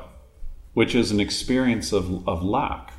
which 0.74 0.96
is 0.96 1.12
an 1.12 1.20
experience 1.20 1.92
of, 1.92 2.28
of 2.28 2.44
lack, 2.44 2.94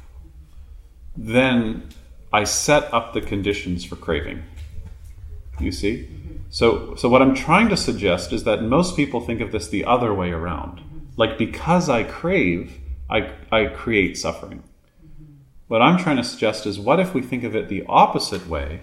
then 1.16 1.88
I 2.32 2.44
set 2.44 2.92
up 2.92 3.12
the 3.12 3.20
conditions 3.20 3.84
for 3.84 3.96
craving. 3.96 4.42
You 5.60 5.72
see? 5.72 6.08
So, 6.50 6.94
so 6.96 7.08
what 7.08 7.22
I'm 7.22 7.34
trying 7.34 7.68
to 7.68 7.76
suggest 7.76 8.32
is 8.32 8.44
that 8.44 8.62
most 8.62 8.96
people 8.96 9.20
think 9.20 9.40
of 9.40 9.52
this 9.52 9.68
the 9.68 9.84
other 9.84 10.12
way 10.12 10.30
around. 10.30 10.80
Like 11.16 11.38
because 11.38 11.88
I 11.88 12.02
crave, 12.04 12.78
I, 13.08 13.32
I 13.52 13.66
create 13.66 14.18
suffering. 14.18 14.62
What 15.68 15.82
I'm 15.82 15.98
trying 15.98 16.16
to 16.16 16.24
suggest 16.24 16.66
is 16.66 16.78
what 16.78 17.00
if 17.00 17.14
we 17.14 17.22
think 17.22 17.44
of 17.44 17.56
it 17.56 17.68
the 17.68 17.84
opposite 17.88 18.46
way? 18.48 18.82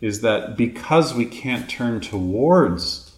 Is 0.00 0.20
that 0.22 0.56
because 0.56 1.14
we 1.14 1.26
can't 1.26 1.68
turn 1.68 2.00
towards 2.00 3.12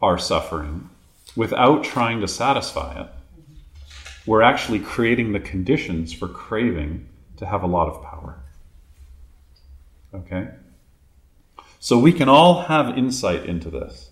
our 0.00 0.18
suffering 0.18 0.90
without 1.36 1.84
trying 1.84 2.20
to 2.20 2.28
satisfy 2.28 3.00
it, 3.00 3.08
we're 4.26 4.42
actually 4.42 4.80
creating 4.80 5.32
the 5.32 5.40
conditions 5.40 6.12
for 6.12 6.26
craving 6.26 7.06
to 7.36 7.46
have 7.46 7.62
a 7.62 7.66
lot 7.66 7.88
of 7.88 8.02
power. 8.02 8.40
Okay? 10.12 10.48
So 11.78 11.98
we 11.98 12.12
can 12.12 12.28
all 12.28 12.62
have 12.62 12.98
insight 12.98 13.44
into 13.44 13.70
this. 13.70 14.10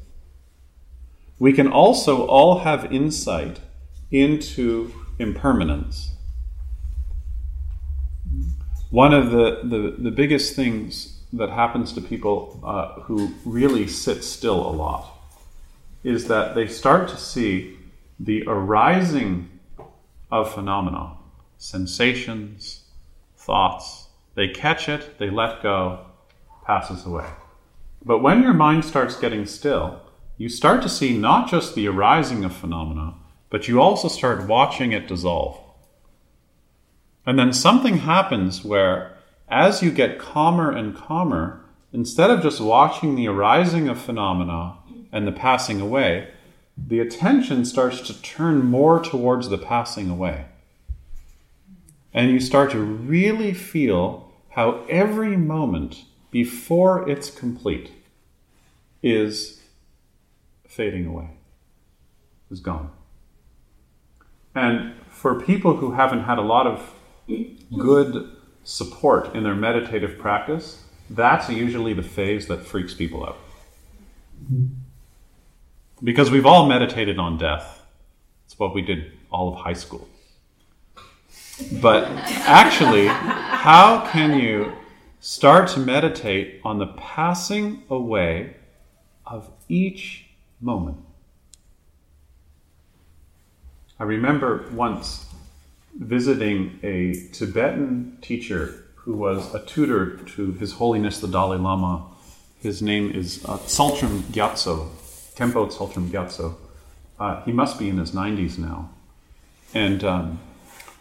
We 1.38 1.52
can 1.52 1.66
also 1.66 2.26
all 2.26 2.60
have 2.60 2.92
insight 2.92 3.58
into 4.10 4.92
impermanence. 5.18 6.12
One 8.90 9.12
of 9.12 9.32
the, 9.32 9.62
the, 9.64 9.96
the 9.98 10.10
biggest 10.12 10.54
things 10.54 11.20
that 11.32 11.50
happens 11.50 11.92
to 11.94 12.00
people 12.00 12.60
uh, 12.62 13.00
who 13.00 13.34
really 13.44 13.88
sit 13.88 14.22
still 14.22 14.64
a 14.64 14.70
lot 14.70 15.13
is 16.04 16.28
that 16.28 16.54
they 16.54 16.66
start 16.66 17.08
to 17.08 17.16
see 17.16 17.78
the 18.20 18.44
arising 18.46 19.48
of 20.30 20.52
phenomena, 20.52 21.16
sensations, 21.58 22.84
thoughts. 23.36 24.08
They 24.34 24.48
catch 24.48 24.88
it, 24.88 25.18
they 25.18 25.30
let 25.30 25.62
go, 25.62 26.06
passes 26.66 27.06
away. 27.06 27.28
But 28.04 28.18
when 28.18 28.42
your 28.42 28.52
mind 28.52 28.84
starts 28.84 29.16
getting 29.16 29.46
still, 29.46 30.00
you 30.36 30.48
start 30.48 30.82
to 30.82 30.88
see 30.88 31.16
not 31.16 31.48
just 31.48 31.74
the 31.74 31.88
arising 31.88 32.44
of 32.44 32.54
phenomena, 32.54 33.14
but 33.48 33.68
you 33.68 33.80
also 33.80 34.08
start 34.08 34.46
watching 34.46 34.92
it 34.92 35.08
dissolve. 35.08 35.58
And 37.24 37.38
then 37.38 37.52
something 37.52 37.98
happens 37.98 38.64
where, 38.64 39.16
as 39.48 39.82
you 39.82 39.90
get 39.90 40.18
calmer 40.18 40.70
and 40.70 40.94
calmer, 40.94 41.64
instead 41.92 42.30
of 42.30 42.42
just 42.42 42.60
watching 42.60 43.14
the 43.14 43.28
arising 43.28 43.88
of 43.88 44.00
phenomena 44.00 44.76
and 45.14 45.28
the 45.28 45.32
passing 45.32 45.80
away, 45.80 46.28
the 46.76 46.98
attention 46.98 47.64
starts 47.64 48.00
to 48.00 48.20
turn 48.20 48.64
more 48.64 48.98
towards 49.00 49.48
the 49.48 49.56
passing 49.56 50.10
away. 50.10 50.46
And 52.12 52.32
you 52.32 52.40
start 52.40 52.72
to 52.72 52.80
really 52.80 53.54
feel 53.54 54.32
how 54.50 54.84
every 54.88 55.36
moment 55.36 56.04
before 56.32 57.08
it's 57.08 57.30
complete 57.30 57.92
is 59.04 59.62
fading 60.66 61.06
away, 61.06 61.30
is 62.50 62.58
gone. 62.58 62.90
And 64.52 64.94
for 65.08 65.40
people 65.40 65.76
who 65.76 65.92
haven't 65.92 66.24
had 66.24 66.38
a 66.38 66.42
lot 66.42 66.66
of 66.66 66.92
good 67.78 68.32
support 68.64 69.32
in 69.32 69.44
their 69.44 69.54
meditative 69.54 70.18
practice, 70.18 70.82
that's 71.08 71.48
usually 71.48 71.92
the 71.92 72.02
phase 72.02 72.48
that 72.48 72.66
freaks 72.66 72.94
people 72.94 73.24
out. 73.24 73.38
Because 76.02 76.30
we've 76.30 76.46
all 76.46 76.66
meditated 76.66 77.18
on 77.18 77.38
death. 77.38 77.82
It's 78.46 78.58
what 78.58 78.74
we 78.74 78.82
did 78.82 79.12
all 79.30 79.48
of 79.52 79.60
high 79.60 79.74
school. 79.74 80.08
But 81.80 82.04
actually, 82.04 83.06
how 83.06 84.06
can 84.10 84.38
you 84.38 84.72
start 85.20 85.68
to 85.68 85.80
meditate 85.80 86.60
on 86.64 86.78
the 86.78 86.86
passing 86.86 87.82
away 87.88 88.56
of 89.24 89.48
each 89.68 90.26
moment? 90.60 90.98
I 93.98 94.04
remember 94.04 94.68
once 94.72 95.26
visiting 95.96 96.80
a 96.82 97.14
Tibetan 97.32 98.18
teacher 98.20 98.84
who 98.96 99.14
was 99.14 99.54
a 99.54 99.64
tutor 99.64 100.16
to 100.16 100.52
His 100.52 100.72
Holiness 100.72 101.20
the 101.20 101.28
Dalai 101.28 101.58
Lama. 101.58 102.06
His 102.58 102.82
name 102.82 103.12
is 103.12 103.44
uh, 103.44 103.58
Gyatso, 103.58 104.88
Khenpo 105.36 105.70
Tsultrim 105.70 106.08
Gyatso. 106.08 106.56
Uh, 107.18 107.42
he 107.42 107.52
must 107.52 107.78
be 107.78 107.88
in 107.88 107.98
his 107.98 108.12
90s 108.12 108.58
now. 108.58 108.90
And 109.72 110.04
um, 110.04 110.40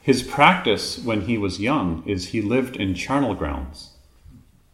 his 0.02 0.24
practice 0.24 0.98
when 0.98 1.22
he 1.22 1.38
was 1.38 1.60
young 1.60 2.04
is 2.06 2.30
he 2.30 2.42
lived 2.42 2.76
in 2.76 2.96
charnel 2.96 3.36
grounds. 3.36 3.92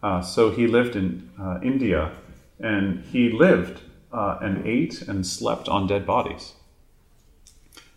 Uh, 0.01 0.21
so 0.21 0.51
he 0.51 0.67
lived 0.67 0.95
in 0.95 1.29
uh, 1.39 1.59
India 1.61 2.13
and 2.59 3.03
he 3.05 3.29
lived 3.29 3.81
uh, 4.11 4.37
and 4.41 4.65
ate 4.65 5.01
and 5.01 5.25
slept 5.25 5.67
on 5.69 5.87
dead 5.87 6.05
bodies. 6.05 6.53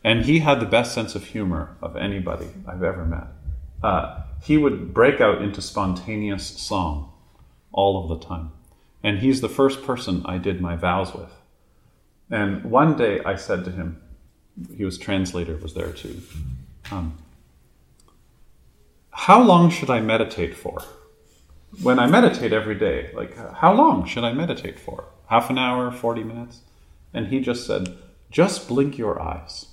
And 0.05 0.25
he 0.25 0.41
had 0.41 0.61
the 0.61 0.67
best 0.67 0.93
sense 0.93 1.15
of 1.15 1.25
humor 1.27 1.77
of 1.81 1.97
anybody 1.97 2.49
I've 2.67 2.83
ever 2.83 3.05
met. 3.05 3.29
Uh, 3.83 4.23
he 4.43 4.59
would 4.59 4.93
break 4.93 5.21
out 5.21 5.41
into 5.41 5.63
spontaneous 5.63 6.47
song 6.47 7.13
all 7.71 8.03
of 8.03 8.09
the 8.09 8.27
time. 8.27 8.53
And 9.03 9.19
he's 9.21 9.41
the 9.41 9.49
first 9.49 9.83
person 9.85 10.23
I 10.25 10.39
did 10.39 10.61
my 10.61 10.77
vows 10.77 11.15
with. 11.15 11.31
And 12.33 12.65
one 12.65 12.97
day 12.97 13.21
I 13.25 13.37
said 13.37 13.63
to 13.67 13.71
him, 13.71 14.01
he 14.75 14.85
was 14.85 14.97
translator, 14.97 15.55
was 15.59 15.75
there 15.75 15.93
too. 15.93 16.23
Um, 16.91 17.19
how 19.11 19.43
long 19.43 19.69
should 19.69 19.91
I 19.91 20.01
meditate 20.01 20.57
for? 20.57 20.83
When 21.83 21.99
I 21.99 22.07
meditate 22.07 22.55
every 22.55 22.75
day, 22.75 23.11
like 23.15 23.37
how 23.57 23.75
long 23.75 24.07
should 24.07 24.25
I 24.25 24.33
meditate 24.33 24.79
for? 24.79 25.05
Half 25.27 25.51
an 25.51 25.59
hour, 25.59 25.93
40 25.93 26.25
minutes? 26.25 26.63
And 27.13 27.27
he 27.27 27.41
just 27.41 27.67
said, 27.67 27.99
just 28.31 28.67
blink 28.67 28.97
your 28.97 29.21
eyes. 29.21 29.67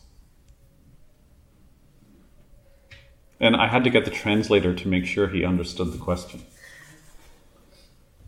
And 3.39 3.55
I 3.55 3.67
had 3.67 3.85
to 3.85 3.89
get 3.89 4.03
the 4.03 4.11
translator 4.11 4.75
to 4.75 4.87
make 4.89 5.05
sure 5.05 5.29
he 5.29 5.45
understood 5.45 5.93
the 5.93 5.97
question. 5.97 6.41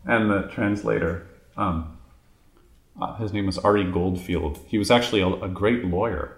And 0.06 0.30
the 0.30 0.48
translator, 0.54 1.26
um, 1.54 1.98
uh, 3.00 3.16
his 3.16 3.32
name 3.32 3.46
was 3.46 3.58
Ari 3.58 3.90
Goldfield. 3.90 4.60
He 4.66 4.78
was 4.78 4.90
actually 4.90 5.20
a, 5.20 5.28
a, 5.28 5.48
great 5.48 5.84
lawyer. 5.84 6.36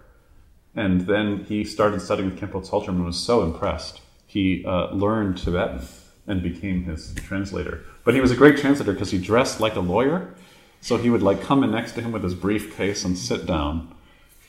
And 0.75 1.03
then 1.03 1.45
he 1.45 1.64
started 1.64 2.01
studying 2.01 2.31
with 2.31 2.40
Khenpo 2.40 2.67
Tsultrim 2.67 2.88
and 2.88 3.05
was 3.05 3.19
so 3.19 3.43
impressed. 3.43 4.01
He 4.27 4.64
uh, 4.64 4.93
learned 4.93 5.38
Tibetan 5.38 5.87
and 6.27 6.43
became 6.43 6.85
his 6.85 7.14
translator. 7.14 7.85
But 8.05 8.14
he 8.14 8.21
was 8.21 8.31
a 8.31 8.37
great 8.37 8.57
translator 8.57 8.93
because 8.93 9.11
he 9.11 9.19
dressed 9.19 9.61
like 9.61 9.77
a 9.77 9.81
lawyer. 9.81 10.35
So 10.81 10.97
he 10.97 11.11
would 11.11 11.23
like 11.23 11.43
come 11.43 11.64
in 11.64 11.71
next 11.71 11.93
to 11.93 12.03
him 12.03 12.12
with 12.12 12.23
his 12.23 12.35
briefcase 12.35 13.05
and 13.05 13.17
sit 13.17 13.47
down. 13.47 13.95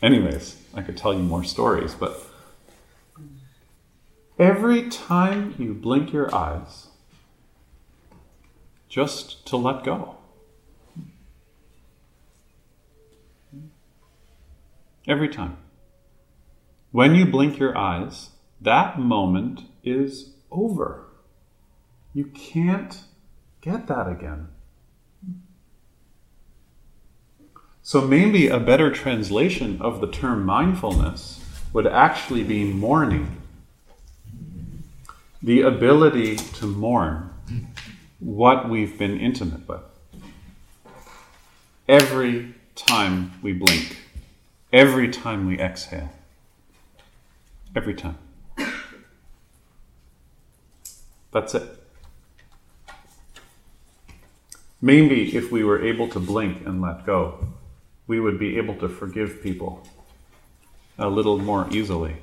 Anyways, 0.01 0.61
I 0.73 0.81
could 0.81 0.97
tell 0.97 1.13
you 1.13 1.19
more 1.19 1.43
stories, 1.43 1.93
but 1.93 2.21
Every 4.37 4.89
time 4.89 5.55
you 5.57 5.73
blink 5.73 6.11
your 6.11 6.33
eyes, 6.35 6.87
just 8.89 9.45
to 9.47 9.55
let 9.55 9.85
go. 9.85 10.14
Every 15.07 15.29
time. 15.29 15.57
When 16.91 17.13
you 17.13 17.25
blink 17.25 17.59
your 17.59 17.77
eyes, 17.77 18.29
that 18.59 18.99
moment 18.99 19.61
is 19.83 20.33
over. 20.49 21.05
You 22.13 22.25
can't 22.25 23.03
get 23.61 23.87
that 23.87 24.07
again. 24.07 24.47
So 27.83 28.01
maybe 28.01 28.47
a 28.47 28.59
better 28.59 28.91
translation 28.91 29.79
of 29.79 30.01
the 30.01 30.07
term 30.07 30.43
mindfulness 30.43 31.39
would 31.71 31.85
actually 31.85 32.43
be 32.43 32.63
mourning 32.63 33.41
the 35.43 35.61
ability 35.61 36.37
to 36.37 36.65
mourn 36.65 37.29
what 38.19 38.67
we've 38.67 38.97
been 38.97 39.19
intimate 39.19 39.67
with. 39.67 39.83
Every 41.87 42.55
time 42.75 43.33
we 43.43 43.53
blink, 43.53 44.04
every 44.75 45.09
time 45.09 45.47
we 45.47 45.59
exhale, 45.59 46.11
every 47.75 47.95
time. 47.95 48.17
That's 51.31 51.55
it. 51.55 51.63
Maybe 54.81 55.35
if 55.35 55.51
we 55.51 55.63
were 55.63 55.83
able 55.83 56.07
to 56.09 56.19
blink 56.19 56.65
and 56.65 56.81
let 56.81 57.05
go, 57.05 57.47
we 58.05 58.19
would 58.19 58.37
be 58.37 58.57
able 58.57 58.75
to 58.75 58.87
forgive 58.87 59.41
people 59.41 59.87
a 60.99 61.09
little 61.09 61.39
more 61.39 61.67
easily. 61.71 62.17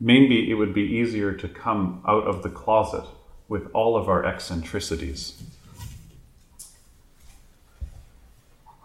maybe 0.00 0.50
it 0.50 0.54
would 0.54 0.72
be 0.72 0.82
easier 0.82 1.32
to 1.32 1.46
come 1.46 2.02
out 2.08 2.24
of 2.26 2.42
the 2.42 2.48
closet 2.48 3.04
with 3.48 3.70
all 3.74 3.96
of 3.96 4.08
our 4.08 4.24
eccentricities. 4.24 5.42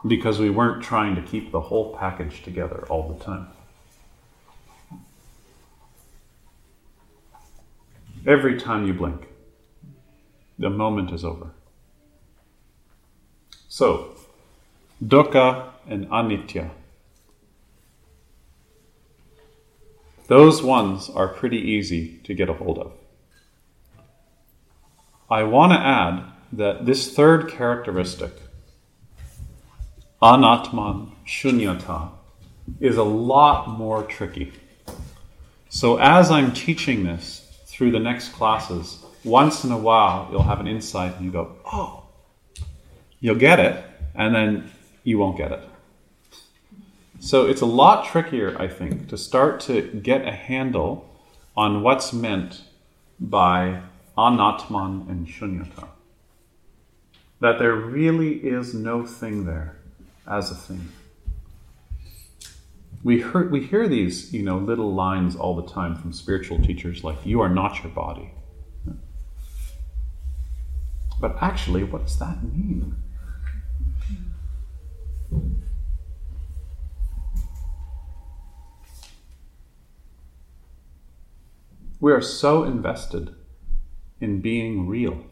Because 0.06 0.40
we 0.40 0.50
weren't 0.50 0.84
trying 0.84 1.16
to 1.16 1.22
keep 1.22 1.52
the 1.52 1.62
whole 1.62 1.96
package 1.96 2.44
together 2.44 2.86
all 2.90 3.12
the 3.12 3.24
time. 3.24 3.48
Every 8.28 8.60
time 8.60 8.86
you 8.88 8.94
blink, 8.94 9.28
the 10.58 10.70
moment 10.70 11.12
is 11.12 11.24
over. 11.24 11.52
So, 13.68 14.16
dukkha 15.04 15.70
and 15.88 16.08
anitya. 16.08 16.72
Those 20.28 20.64
ones 20.64 21.10
are 21.10 21.28
pretty 21.28 21.58
easy 21.60 22.18
to 22.24 22.34
get 22.34 22.50
a 22.50 22.54
hold 22.54 22.80
of. 22.80 22.94
I 25.30 25.44
want 25.44 25.74
to 25.74 25.80
add 25.80 26.24
that 26.52 26.86
this 26.86 27.14
third 27.14 27.50
characteristic, 27.50 28.32
anatman 30.22 31.12
shunyata, 31.26 32.12
is 32.80 32.98
a 32.98 33.04
lot 33.04 33.70
more 33.70 34.04
tricky. 34.04 34.54
So, 35.70 35.98
as 35.98 36.32
I'm 36.32 36.54
teaching 36.54 37.04
this 37.04 37.42
through 37.66 37.92
the 37.92 38.00
next 38.00 38.30
classes, 38.30 39.04
once 39.24 39.64
in 39.64 39.72
a 39.72 39.78
while 39.78 40.30
you'll 40.32 40.44
have 40.44 40.60
an 40.60 40.68
insight 40.68 41.16
and 41.16 41.26
you 41.26 41.32
go, 41.32 41.56
oh, 41.66 42.04
you'll 43.20 43.36
get 43.36 43.60
it, 43.60 43.84
and 44.14 44.34
then 44.34 44.72
you 45.04 45.18
won't 45.18 45.38
get 45.38 45.52
it. 45.52 45.62
So 47.20 47.48
it's 47.48 47.62
a 47.62 47.66
lot 47.66 48.06
trickier, 48.06 48.56
I 48.60 48.68
think, 48.68 49.10
to 49.10 49.18
start 49.18 49.60
to 49.62 49.82
get 49.82 50.28
a 50.28 50.32
handle 50.32 51.10
on 51.58 51.82
what's 51.82 52.14
meant 52.14 52.62
by 53.20 53.82
anatman 54.18 55.10
and 55.10 55.28
shunyata. 55.28 55.88
That 57.40 57.60
there 57.60 57.74
really 57.74 58.36
is 58.36 58.74
no 58.74 59.06
thing 59.06 59.46
there 59.46 59.78
as 60.28 60.52
a 60.52 60.56
thing. 60.56 60.90
We, 63.04 63.18
hear, 63.18 63.48
we 63.50 63.64
hear 63.64 63.88
these, 63.88 64.34
you 64.34 64.42
know, 64.42 64.58
little 64.58 64.94
lines 64.94 65.36
all 65.36 65.56
the 65.56 65.68
time 65.68 65.96
from 65.96 66.12
spiritual 66.12 66.60
teachers 66.60 67.04
like, 67.04 67.24
you 67.24 67.42
are 67.42 67.50
not 67.50 67.84
your 67.84 67.92
body. 67.92 68.32
But 71.20 71.38
actually, 71.42 71.84
what 71.84 72.04
does 72.04 72.20
that 72.20 72.44
mean? 72.44 72.96
We 82.00 82.12
are 82.12 82.22
so 82.22 82.64
invested 82.64 83.34
in 84.20 84.42
being 84.42 84.88
real. 84.88 85.24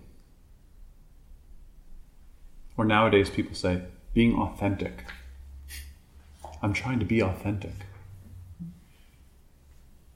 Or 2.77 2.85
nowadays 2.85 3.29
people 3.29 3.55
say, 3.55 3.83
being 4.13 4.35
authentic. 4.35 5.05
I'm 6.61 6.73
trying 6.73 6.99
to 6.99 7.05
be 7.05 7.21
authentic. 7.21 7.73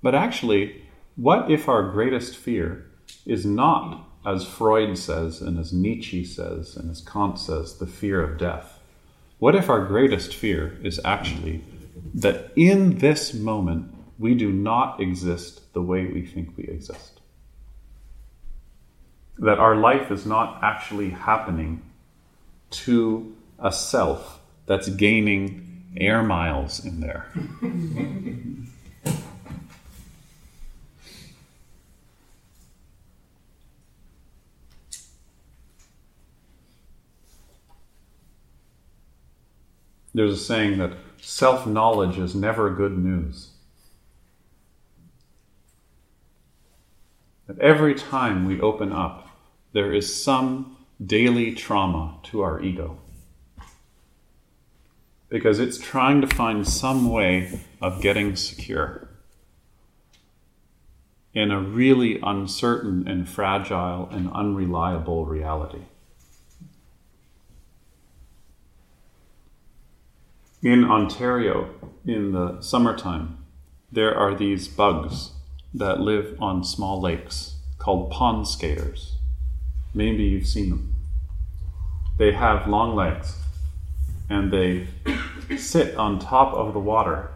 But 0.02 0.16
actually, 0.16 0.84
what 1.16 1.52
if 1.52 1.68
our 1.68 1.92
greatest 1.92 2.38
fear 2.38 2.86
is 3.26 3.46
not, 3.46 4.08
as 4.26 4.46
Freud 4.46 4.98
says, 4.98 5.42
and 5.42 5.60
as 5.60 5.74
Nietzsche 5.74 6.24
says, 6.24 6.76
and 6.76 6.92
as 6.92 7.02
Kant 7.02 7.40
says, 7.40 7.78
the 7.78 7.88
fear 7.88 8.22
of 8.22 8.38
death? 8.38 8.80
What 9.40 9.56
if 9.56 9.70
our 9.70 9.86
greatest 9.86 10.34
fear 10.34 10.78
is 10.84 11.00
actually 11.04 11.64
that 12.14 12.52
in 12.56 13.00
this 13.00 13.34
moment 13.34 13.94
we 14.18 14.34
do 14.34 14.52
not 14.52 15.00
exist 15.00 15.74
the 15.74 15.82
way 15.82 16.06
we 16.06 16.26
think 16.26 16.56
we 16.58 16.64
exist? 16.66 17.20
That 19.38 19.60
our 19.60 19.76
life 19.76 20.12
is 20.12 20.26
not 20.26 20.64
actually 20.64 21.12
happening 21.12 21.82
to 22.70 23.36
a 23.60 23.72
self 23.72 24.40
that's 24.66 24.90
gaining 24.90 25.86
air 25.98 26.22
miles 26.22 26.84
in 26.84 27.00
there. 27.00 27.32
There's 40.14 40.34
a 40.34 40.38
saying 40.38 40.80
that 40.80 40.94
self 41.22 41.68
knowledge 41.68 42.18
is 42.18 42.34
never 42.34 42.72
good 42.72 42.98
news. 42.98 43.52
That 47.46 47.60
every 47.60 47.94
time 47.94 48.46
we 48.46 48.60
open 48.60 48.92
up, 48.92 49.30
there 49.74 49.94
is 49.94 50.24
some 50.24 50.76
daily 51.06 51.54
trauma 51.54 52.18
to 52.24 52.42
our 52.42 52.60
ego. 52.62 52.98
Because 55.30 55.60
it's 55.60 55.78
trying 55.78 56.22
to 56.22 56.28
find 56.28 56.68
some 56.68 57.10
way 57.10 57.62
of 57.82 58.02
getting 58.02 58.36
secure 58.36 59.08
in 61.34 61.52
a 61.52 61.62
really 61.62 62.20
uncertain 62.24 63.08
and 63.08 63.30
fragile 63.30 64.10
and 64.12 64.32
unreliable 64.32 65.26
reality. 65.26 65.84
In 70.64 70.84
Ontario, 70.84 71.70
in 72.06 72.32
the 72.32 72.60
summertime, 72.62 73.38
there 73.92 74.16
are 74.16 74.34
these 74.34 74.68
bugs 74.68 75.34
that 75.74 76.00
live 76.00 76.36
on 76.42 76.64
small 76.64 77.00
lakes 77.00 77.58
called 77.78 78.10
pond 78.10 78.48
skaters. 78.48 79.18
Maybe 79.94 80.24
you've 80.24 80.48
seen 80.48 80.72
them. 80.72 80.96
They 82.18 82.32
have 82.32 82.68
long 82.68 82.96
legs 82.96 83.36
and 84.30 84.52
they 84.52 84.88
sit 85.58 85.96
on 85.96 86.20
top 86.20 86.54
of 86.54 86.74
the 86.74 86.80
water. 86.80 87.32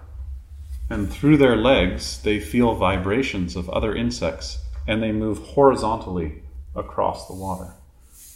And 0.90 1.12
through 1.12 1.38
their 1.38 1.56
legs, 1.56 2.22
they 2.22 2.40
feel 2.40 2.76
vibrations 2.76 3.56
of 3.56 3.70
other 3.70 3.96
insects 3.96 4.60
and 4.88 5.02
they 5.02 5.12
move 5.12 5.38
horizontally 5.40 6.44
across 6.76 7.28
the 7.28 7.36
water. 7.36 7.74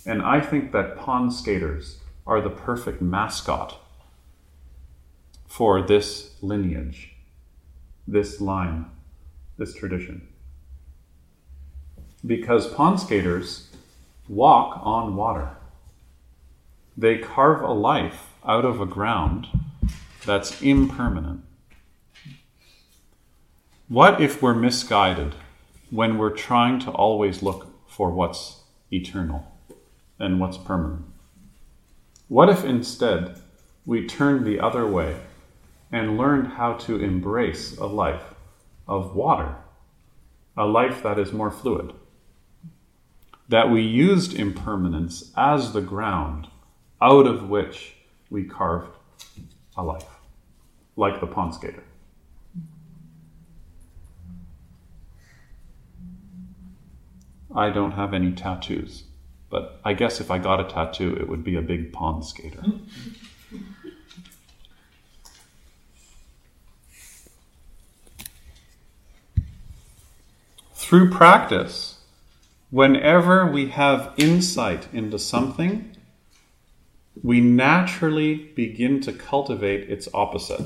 And 0.05 0.21
I 0.21 0.39
think 0.39 0.71
that 0.71 0.97
pond 0.97 1.33
skaters 1.33 1.99
are 2.25 2.41
the 2.41 2.49
perfect 2.49 3.01
mascot 3.01 3.79
for 5.47 5.81
this 5.81 6.35
lineage, 6.41 7.15
this 8.07 8.39
line, 8.39 8.85
this 9.57 9.73
tradition. 9.73 10.27
Because 12.25 12.67
pond 12.67 12.99
skaters 12.99 13.69
walk 14.27 14.79
on 14.81 15.15
water. 15.15 15.49
They 16.97 17.17
carve 17.17 17.61
a 17.61 17.71
life 17.71 18.29
out 18.47 18.65
of 18.65 18.79
a 18.79 18.86
ground 18.86 19.47
that's 20.25 20.62
impermanent. 20.62 21.41
What 23.88 24.21
if 24.21 24.41
we're 24.41 24.55
misguided 24.55 25.36
when 25.89 26.17
we're 26.17 26.36
trying 26.36 26.79
to 26.79 26.91
always 26.91 27.41
look 27.41 27.67
for 27.88 28.10
what's 28.10 28.62
eternal 28.91 29.51
and 30.19 30.39
what's 30.39 30.58
permanent? 30.58 31.05
What 32.27 32.49
if 32.49 32.63
instead 32.63 33.39
we 33.86 34.08
turned 34.08 34.45
the 34.45 34.60
other 34.60 34.88
way 34.88 35.17
and 35.91 36.17
learned 36.17 36.53
how 36.53 36.73
to 36.73 36.99
embrace 36.99 37.77
a 37.77 37.86
life 37.86 38.34
of 38.88 39.15
water, 39.15 39.55
a 40.58 40.65
life 40.65 41.03
that 41.03 41.19
is 41.19 41.31
more 41.31 41.51
fluid? 41.51 41.93
That 43.47 43.69
we 43.69 43.81
used 43.81 44.34
impermanence 44.34 45.31
as 45.38 45.73
the 45.73 45.81
ground 45.81 46.47
out 46.99 47.27
of 47.27 47.47
which 47.49 47.94
we 48.29 48.43
carved 48.43 48.97
a 49.77 49.83
life, 49.83 50.05
like 50.95 51.19
the 51.19 51.27
pond 51.27 51.53
skater. 51.53 51.83
I 57.55 57.69
don't 57.69 57.91
have 57.93 58.13
any 58.13 58.33
tattoos, 58.33 59.03
but 59.49 59.79
I 59.85 59.93
guess 59.93 60.19
if 60.19 60.29
I 60.29 60.39
got 60.39 60.59
a 60.59 60.65
tattoo, 60.65 61.15
it 61.15 61.29
would 61.29 61.43
be 61.43 61.55
a 61.55 61.61
big 61.61 61.93
pond 61.93 62.25
skater. 62.25 62.61
Through 70.73 71.09
practice, 71.09 71.99
whenever 72.69 73.49
we 73.49 73.69
have 73.69 74.13
insight 74.17 74.88
into 74.93 75.17
something, 75.17 75.94
we 77.23 77.41
naturally 77.41 78.36
begin 78.36 79.01
to 79.01 79.13
cultivate 79.13 79.89
its 79.89 80.08
opposite. 80.13 80.65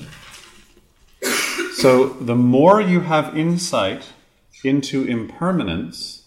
So, 1.76 2.10
the 2.10 2.36
more 2.36 2.82
you 2.82 3.02
have 3.02 3.38
insight 3.38 4.14
into 4.64 5.06
impermanence, 5.06 6.24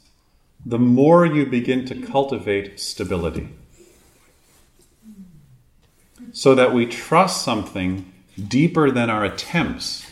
the 0.65 0.79
more 0.79 1.27
you 1.27 1.45
begin 1.45 1.85
to 1.87 2.01
cultivate 2.01 2.81
stability. 2.81 3.49
So 6.33 6.55
that 6.55 6.73
we 6.73 6.87
trust 6.87 7.43
something 7.43 8.11
deeper 8.49 8.91
than 8.91 9.11
our 9.11 9.25
attempts 9.25 10.07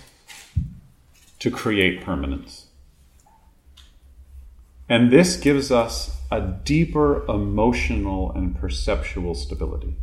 to 1.38 1.51
create 1.51 2.03
permanence. 2.03 2.66
And 4.90 5.12
this 5.12 5.37
gives 5.37 5.70
us 5.70 6.20
a 6.33 6.40
deeper 6.40 7.24
emotional 7.31 8.33
and 8.33 8.59
perceptual 8.59 9.37
stability. 9.37 9.94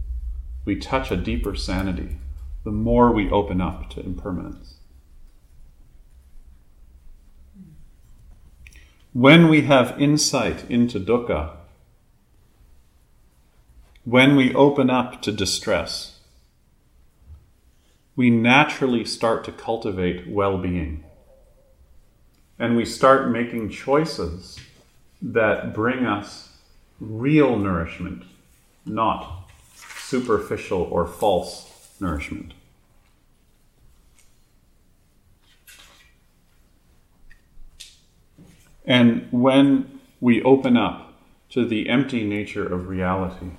We 0.64 0.78
touch 0.78 1.12
a 1.12 1.18
deeper 1.18 1.56
sanity 1.56 2.20
the 2.64 2.72
more 2.72 3.12
we 3.12 3.30
open 3.30 3.60
up 3.60 3.90
to 3.92 4.00
impermanence. 4.00 4.76
When 9.12 9.50
we 9.50 9.64
have 9.64 10.00
insight 10.02 10.70
into 10.70 11.02
dukkha, 11.02 11.58
when 14.06 14.38
we 14.38 14.56
open 14.56 14.90
up 14.90 15.22
to 15.24 15.34
distress, 15.34 16.20
we 18.16 18.30
naturally 18.30 19.04
start 19.04 19.44
to 19.44 19.52
cultivate 19.52 20.30
well 20.30 20.58
being. 20.58 21.04
And 22.58 22.78
we 22.78 22.86
start 22.86 23.30
making 23.30 23.70
choices 23.70 24.58
that 25.22 25.74
bring 25.74 26.06
us 26.06 26.50
real 27.00 27.58
nourishment, 27.58 28.24
not 28.86 29.50
superficial 29.76 30.84
or 30.92 31.06
false 31.06 31.96
nourishment. 32.00 32.54
And 38.86 39.28
when 39.32 40.00
we 40.22 40.42
open 40.44 40.78
up 40.78 41.14
to 41.50 41.66
the 41.66 41.90
empty 41.90 42.24
nature 42.24 42.66
of 42.66 42.88
reality, 42.88 43.52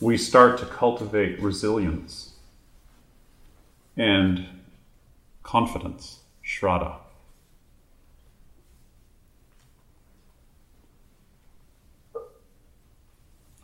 we 0.00 0.16
start 0.16 0.58
to 0.58 0.66
cultivate 0.66 1.40
resilience 1.40 2.34
and 3.96 4.46
confidence, 5.42 6.20
shraddha. 6.44 6.96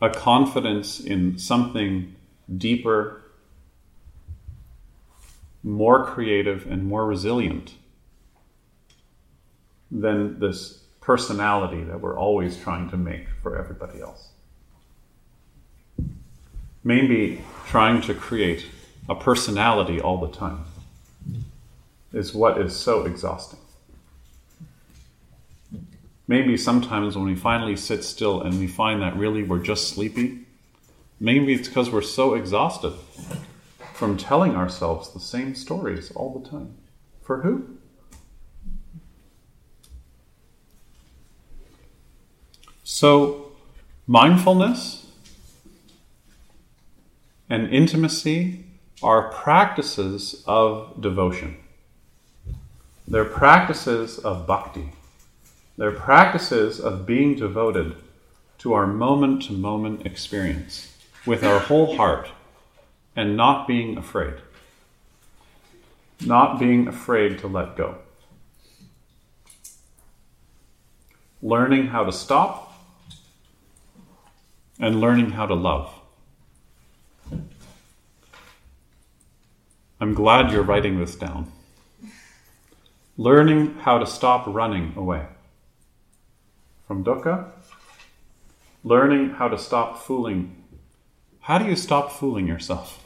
A 0.03 0.11
confidence 0.11 0.99
in 0.99 1.39
something 1.39 2.15
deeper, 2.59 3.23
more 5.63 6.05
creative, 6.05 6.67
and 6.67 6.85
more 6.85 7.07
resilient 7.07 7.75
than 9.93 10.41
this 10.41 10.83
personality 11.01 11.85
that 11.85 12.01
we're 12.01 12.19
always 12.19 12.57
trying 12.57 12.91
to 12.91 12.97
make 12.97 13.29
for 13.43 13.57
everybody 13.57 14.01
else. 14.01 14.31
Maybe 16.83 17.45
trying 17.69 18.03
to 18.03 18.15
create 18.15 18.67
a 19.09 19.15
personality 19.15 20.01
all 20.01 20.19
the 20.19 20.37
time 20.37 20.65
is 22.13 22.35
what 22.35 22.61
is 22.61 22.75
so 22.75 23.07
exhausting. 23.07 23.61
Maybe 26.27 26.57
sometimes 26.57 27.17
when 27.17 27.27
we 27.27 27.35
finally 27.35 27.77
sit 27.77 28.05
still 28.05 28.43
and 28.43 28.59
we 28.59 28.67
find 28.67 29.03
that 29.03 29.17
really 29.17 29.43
we're 29.43 29.59
just 29.59 29.89
sleepy, 29.89 30.47
maybe 31.21 31.53
it's 31.53 31.69
because 31.69 31.91
we're 31.91 32.03
so 32.03 32.35
exhausted 32.35 32.95
from 33.95 34.17
telling 34.17 34.57
ourselves 34.57 35.13
the 35.13 35.21
same 35.21 35.55
stories 35.55 36.11
all 36.13 36.39
the 36.39 36.49
time. 36.49 36.75
For 37.23 37.43
who? 37.43 37.79
So, 42.85 43.53
mindfulness 44.07 45.07
and 47.49 47.69
intimacy 47.69 48.65
are 49.03 49.31
practices 49.31 50.43
of 50.47 51.01
devotion. 51.01 51.57
They're 53.07 53.25
practices 53.25 54.19
of 54.19 54.47
bhakti. 54.47 54.91
They're 55.77 55.93
practices 55.93 56.79
of 56.79 57.07
being 57.07 57.35
devoted 57.35 57.97
to 58.59 58.75
our 58.75 58.87
moment 58.87 59.43
to 59.45 59.53
moment 59.53 60.05
experience 60.07 60.95
with 61.27 61.43
our 61.43 61.59
whole 61.59 61.97
heart 61.97 62.29
and 63.17 63.37
not 63.37 63.67
being 63.67 63.97
afraid. 63.97 64.35
Not 66.25 66.59
being 66.59 66.89
afraid 66.89 67.39
to 67.41 67.49
let 67.49 67.77
go. 67.77 67.97
Learning 71.43 71.89
how 71.89 72.05
to 72.05 72.13
stop 72.13 72.73
and 74.79 75.01
learning 75.01 75.33
how 75.33 75.47
to 75.47 75.55
love. 75.55 75.93
I'm 80.01 80.15
glad 80.15 80.53
you're 80.53 80.63
writing 80.63 80.99
this 80.99 81.17
down. 81.17 81.51
Learning 83.17 83.75
how 83.81 83.99
to 83.99 84.07
stop 84.07 84.45
running 84.47 84.93
away 84.97 85.27
from 86.87 87.05
dukkha. 87.05 87.51
Learning 88.85 89.31
how 89.31 89.49
to 89.49 89.59
stop 89.59 90.03
fooling. 90.03 90.57
How 91.41 91.59
do 91.59 91.67
you 91.67 91.77
stop 91.77 92.13
fooling 92.13 92.47
yourself? 92.47 93.05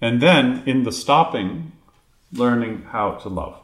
And 0.00 0.20
then, 0.20 0.62
in 0.66 0.82
the 0.82 0.92
stopping, 0.92 1.72
learning 2.32 2.82
how 2.90 3.12
to 3.12 3.28
love. 3.28 3.58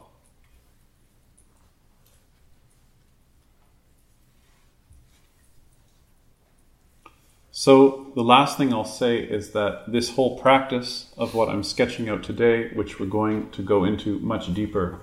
So, 7.51 8.11
the 8.15 8.23
last 8.23 8.57
thing 8.57 8.73
I'll 8.73 8.83
say 8.83 9.19
is 9.19 9.51
that 9.51 9.83
this 9.91 10.09
whole 10.15 10.39
practice 10.39 11.13
of 11.15 11.35
what 11.35 11.47
I'm 11.47 11.63
sketching 11.63 12.09
out 12.09 12.23
today, 12.23 12.69
which 12.73 12.99
we're 12.99 13.05
going 13.05 13.51
to 13.51 13.61
go 13.61 13.83
into 13.83 14.17
much 14.19 14.51
deeper, 14.51 14.99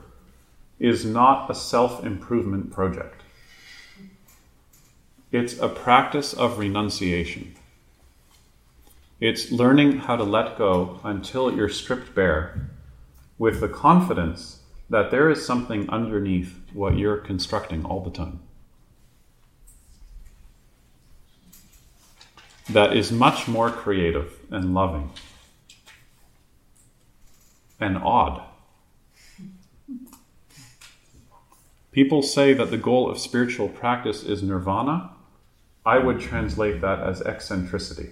is 0.78 1.04
not 1.04 1.50
a 1.50 1.54
self 1.54 2.04
improvement 2.04 2.70
project. 2.70 3.22
It's 5.30 5.58
a 5.58 5.68
practice 5.68 6.32
of 6.32 6.58
renunciation. 6.58 7.54
It's 9.20 9.50
learning 9.50 9.98
how 9.98 10.16
to 10.16 10.24
let 10.24 10.56
go 10.56 11.00
until 11.04 11.54
you're 11.54 11.68
stripped 11.68 12.14
bare 12.14 12.70
with 13.36 13.60
the 13.60 13.68
confidence 13.68 14.60
that 14.88 15.10
there 15.10 15.28
is 15.28 15.44
something 15.44 15.90
underneath 15.90 16.58
what 16.72 16.96
you're 16.96 17.18
constructing 17.18 17.84
all 17.84 18.02
the 18.02 18.10
time. 18.10 18.40
that 22.68 22.94
is 22.94 23.10
much 23.10 23.48
more 23.48 23.70
creative 23.70 24.38
and 24.50 24.74
loving 24.74 25.10
and 27.80 27.96
odd. 27.96 28.42
People 31.98 32.22
say 32.22 32.52
that 32.52 32.70
the 32.70 32.76
goal 32.78 33.11
of 33.11 33.18
spiritual 33.18 33.68
practice 33.68 34.22
is 34.22 34.40
nirvana. 34.40 35.11
I 35.84 35.98
would 35.98 36.20
translate 36.20 36.80
that 36.80 37.00
as 37.00 37.20
eccentricity. 37.22 38.11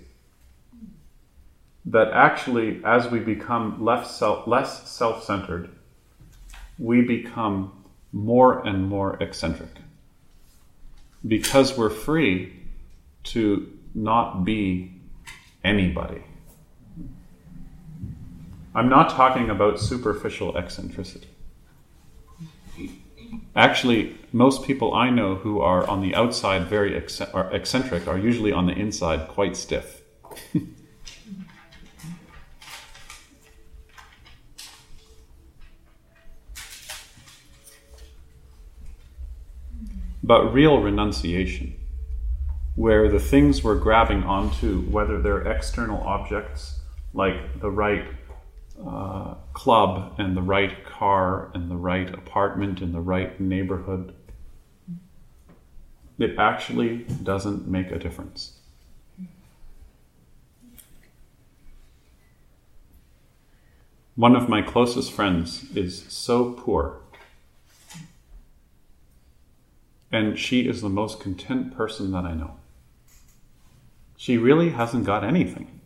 That 1.85 2.09
actually, 2.12 2.81
as 2.85 3.09
we 3.09 3.20
become 3.20 3.85
less 3.85 4.18
self 4.18 5.22
centered, 5.22 5.70
we 6.81 7.03
become 7.03 7.85
more 8.11 8.66
and 8.66 8.88
more 8.88 9.22
eccentric. 9.22 9.70
Because 11.25 11.79
we're 11.79 11.88
free 11.88 12.55
to 13.35 13.72
not 13.94 14.44
be 14.44 15.01
anybody. 15.62 16.25
I'm 18.75 18.88
not 18.88 19.11
talking 19.11 19.49
about 19.49 19.79
superficial 19.79 20.59
eccentricity. 20.59 21.29
Actually, 23.55 24.17
most 24.33 24.65
people 24.65 24.95
I 24.95 25.11
know 25.11 25.37
who 25.37 25.61
are 25.61 25.87
on 25.87 26.01
the 26.03 26.15
outside 26.15 26.67
very 26.67 26.95
eccentric 26.97 28.07
are 28.07 28.19
usually 28.19 28.53
on 28.53 28.67
the 28.67 28.73
inside 28.73 29.29
quite 29.29 29.57
stiff. 29.57 30.03
but 40.23 40.53
real 40.53 40.81
renunciation 40.81 41.75
where 42.75 43.09
the 43.09 43.19
things 43.19 43.65
we're 43.65 43.79
grabbing 43.79 44.23
onto, 44.25 44.83
whether 44.83 45.23
they're 45.23 45.47
external 45.51 46.01
objects 46.03 46.81
like 47.15 47.61
the 47.61 47.71
right 47.71 48.05
uh, 48.85 49.35
club 49.53 50.15
and 50.19 50.37
the 50.37 50.43
right 50.43 50.85
car 50.85 51.51
and 51.55 51.71
the 51.71 51.77
right 51.77 52.12
apartment 52.12 52.81
in 52.81 52.93
the 52.93 53.01
right 53.01 53.39
neighborhood, 53.41 54.15
it 56.19 56.39
actually 56.39 56.99
doesn't 57.23 57.69
make 57.69 57.91
a 57.91 57.99
difference. 57.99 58.59
One 64.15 64.35
of 64.35 64.49
my 64.49 64.62
closest 64.62 65.12
friends 65.12 65.65
is 65.77 66.05
so 66.09 66.53
poor 66.53 67.01
and 70.17 70.39
she 70.39 70.69
is 70.69 70.81
the 70.81 70.89
most 70.89 71.21
content 71.21 71.77
person 71.77 72.12
that 72.12 72.25
I 72.25 72.35
know. 72.35 72.57
She 74.17 74.39
really 74.39 74.71
hasn't 74.71 75.05
got 75.05 75.25
anything. 75.25 75.81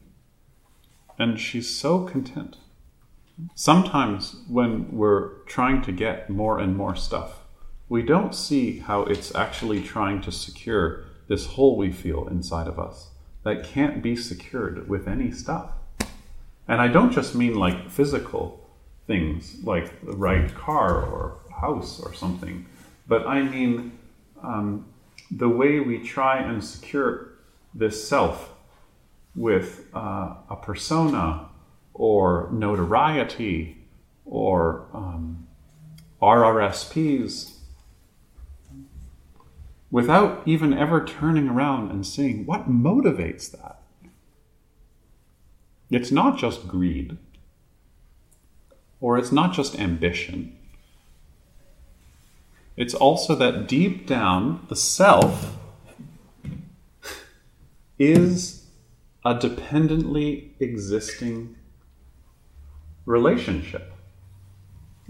And 1.18 1.38
she's 1.38 1.68
so 1.68 2.04
content. 2.04 2.56
Sometimes 3.54 4.36
when 4.48 4.90
we're 4.90 5.38
trying 5.44 5.82
to 5.82 5.92
get 5.92 6.30
more 6.30 6.58
and 6.58 6.76
more 6.76 6.96
stuff, 6.96 7.40
we 7.88 8.02
don't 8.02 8.34
see 8.34 8.78
how 8.78 9.02
it's 9.02 9.34
actually 9.34 9.82
trying 9.82 10.20
to 10.22 10.32
secure 10.32 11.04
this 11.28 11.46
hole 11.46 11.76
we 11.76 11.92
feel 11.92 12.28
inside 12.28 12.66
of 12.66 12.78
us 12.78 13.10
that 13.42 13.64
can't 13.64 14.02
be 14.02 14.14
secured 14.16 14.88
with 14.88 15.08
any 15.08 15.30
stuff. 15.30 15.70
And 16.68 16.80
I 16.80 16.88
don't 16.88 17.12
just 17.12 17.34
mean 17.34 17.54
like 17.54 17.90
physical 17.90 18.70
things 19.06 19.56
like 19.64 20.04
the 20.04 20.16
right 20.16 20.54
car 20.54 21.02
or 21.02 21.38
house 21.60 22.00
or 22.00 22.14
something, 22.14 22.66
but 23.08 23.26
I 23.26 23.42
mean 23.42 23.98
um, 24.42 24.86
the 25.30 25.48
way 25.48 25.80
we 25.80 25.98
try 25.98 26.38
and 26.38 26.62
secure 26.62 27.32
this 27.74 28.06
self 28.08 28.50
with 29.34 29.88
uh, 29.94 30.34
a 30.48 30.56
persona 30.60 31.49
or 31.94 32.48
notoriety 32.52 33.76
or 34.24 34.86
um, 34.94 35.46
RRSPs 36.22 37.56
without 39.90 40.42
even 40.46 40.72
ever 40.72 41.04
turning 41.04 41.48
around 41.48 41.90
and 41.90 42.06
seeing 42.06 42.46
what 42.46 42.70
motivates 42.70 43.50
that. 43.50 43.82
It's 45.90 46.12
not 46.12 46.38
just 46.38 46.68
greed, 46.68 47.18
or 49.00 49.18
it's 49.18 49.32
not 49.32 49.52
just 49.52 49.78
ambition. 49.78 50.56
It's 52.76 52.94
also 52.94 53.34
that 53.34 53.66
deep 53.66 54.06
down, 54.06 54.64
the 54.68 54.76
self 54.76 55.56
is 57.98 58.64
a 59.24 59.34
dependently 59.34 60.54
existing 60.60 61.56
relationship. 63.04 63.92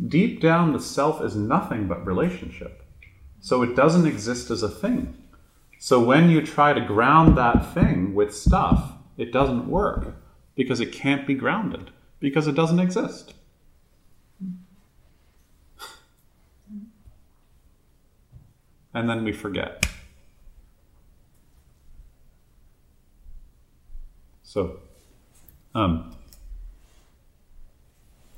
Deep 0.09 0.41
down, 0.41 0.73
the 0.73 0.81
self 0.81 1.23
is 1.23 1.37
nothing 1.37 1.87
but 1.87 2.07
relationship. 2.07 2.83
So 3.41 3.63
it 3.63 3.75
doesn't 3.77 4.07
exist 4.07 4.51
as 4.51 4.63
a 4.63 4.69
thing. 4.69 5.17
So 5.79 6.03
when 6.03 6.31
you 6.31 6.45
try 6.45 6.73
to 6.73 6.81
ground 6.81 7.37
that 7.39 7.73
thing 7.73 8.15
with 8.15 8.35
stuff, 8.35 8.93
it 9.17 9.33
doesn't 9.33 9.69
work 9.69 10.15
because 10.55 10.81
it 10.81 10.93
can't 10.93 11.27
be 11.27 11.35
grounded, 11.35 11.91
because 12.19 12.47
it 12.47 12.55
doesn't 12.55 12.81
exist. 12.81 13.35
And 18.93 19.09
then 19.09 19.25
we 19.25 19.33
forget. 19.33 19.87
So, 24.43 24.81
um, 25.75 26.15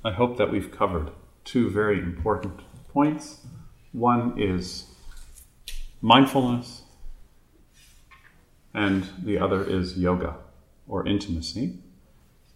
I 0.05 0.11
hope 0.11 0.37
that 0.37 0.51
we've 0.51 0.71
covered 0.71 1.13
two 1.45 1.71
very 1.71 1.99
important 1.99 2.61
points 2.89 3.47
One 3.93 4.35
is 4.37 4.87
mindfulness, 6.01 6.83
and 8.75 9.09
the 9.23 9.39
other 9.39 9.63
is 9.63 9.99
yoga 9.99 10.37
or 10.89 11.07
intimacy. 11.07 11.79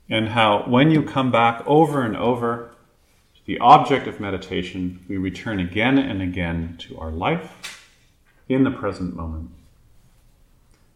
And 0.08 0.30
how, 0.30 0.64
when 0.66 0.90
you 0.90 1.02
come 1.02 1.30
back 1.30 1.62
over 1.66 2.02
and 2.02 2.16
over 2.16 2.72
to 3.36 3.40
the 3.44 3.58
object 3.58 4.06
of 4.06 4.18
meditation, 4.18 5.04
we 5.08 5.16
return 5.16 5.60
again 5.60 5.98
and 5.98 6.22
again 6.22 6.76
to 6.78 6.98
our 6.98 7.10
life 7.10 7.92
in 8.48 8.64
the 8.64 8.70
present 8.70 9.14
moment. 9.14 9.50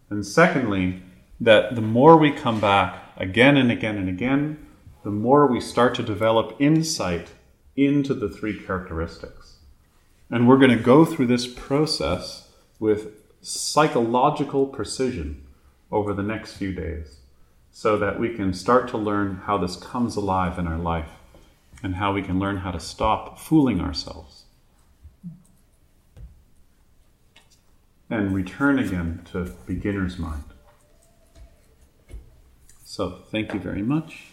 And 0.09 0.25
secondly, 0.27 1.03
that 1.41 1.75
the 1.75 1.81
more 1.81 2.17
we 2.17 2.33
come 2.33 2.61
back 2.61 3.03
again 3.17 3.57
and 3.57 3.71
again 3.71 3.97
and 3.97 4.09
again, 4.09 4.67
the 5.03 5.11
more 5.11 5.47
we 5.47 5.61
start 5.61 5.95
to 5.97 6.03
develop 6.03 6.57
insight 6.61 7.29
into 7.77 8.15
the 8.15 8.29
three 8.29 8.59
characteristics. 8.59 9.59
And 10.31 10.49
we're 10.49 10.59
going 10.59 10.77
to 10.77 10.83
go 10.83 11.05
through 11.05 11.27
this 11.27 11.47
process 11.47 12.49
with 12.79 13.09
psychological 13.43 14.67
precision 14.67 15.45
over 15.91 16.13
the 16.13 16.23
next 16.23 16.55
few 16.55 16.73
days 16.73 17.17
so 17.73 17.97
that 17.97 18.21
we 18.21 18.35
can 18.35 18.53
start 18.53 18.89
to 18.89 18.99
learn 18.99 19.43
how 19.47 19.57
this 19.59 19.77
comes 19.77 20.17
alive 20.17 20.59
in 20.59 20.67
our 20.67 20.79
life 20.79 21.11
and 21.83 21.95
how 21.97 22.13
we 22.13 22.23
can 22.23 22.39
learn 22.39 22.59
how 22.59 22.71
to 22.71 22.81
stop 22.81 23.39
fooling 23.39 23.81
ourselves 23.81 24.45
and 28.11 28.35
return 28.35 28.79
again 28.79 29.23
to 29.33 29.45
beginner's 29.67 30.19
mind. 30.19 30.45
So, 32.85 33.23
thank 33.31 33.55
you 33.55 33.61
very 33.61 33.83
much. 33.83 34.30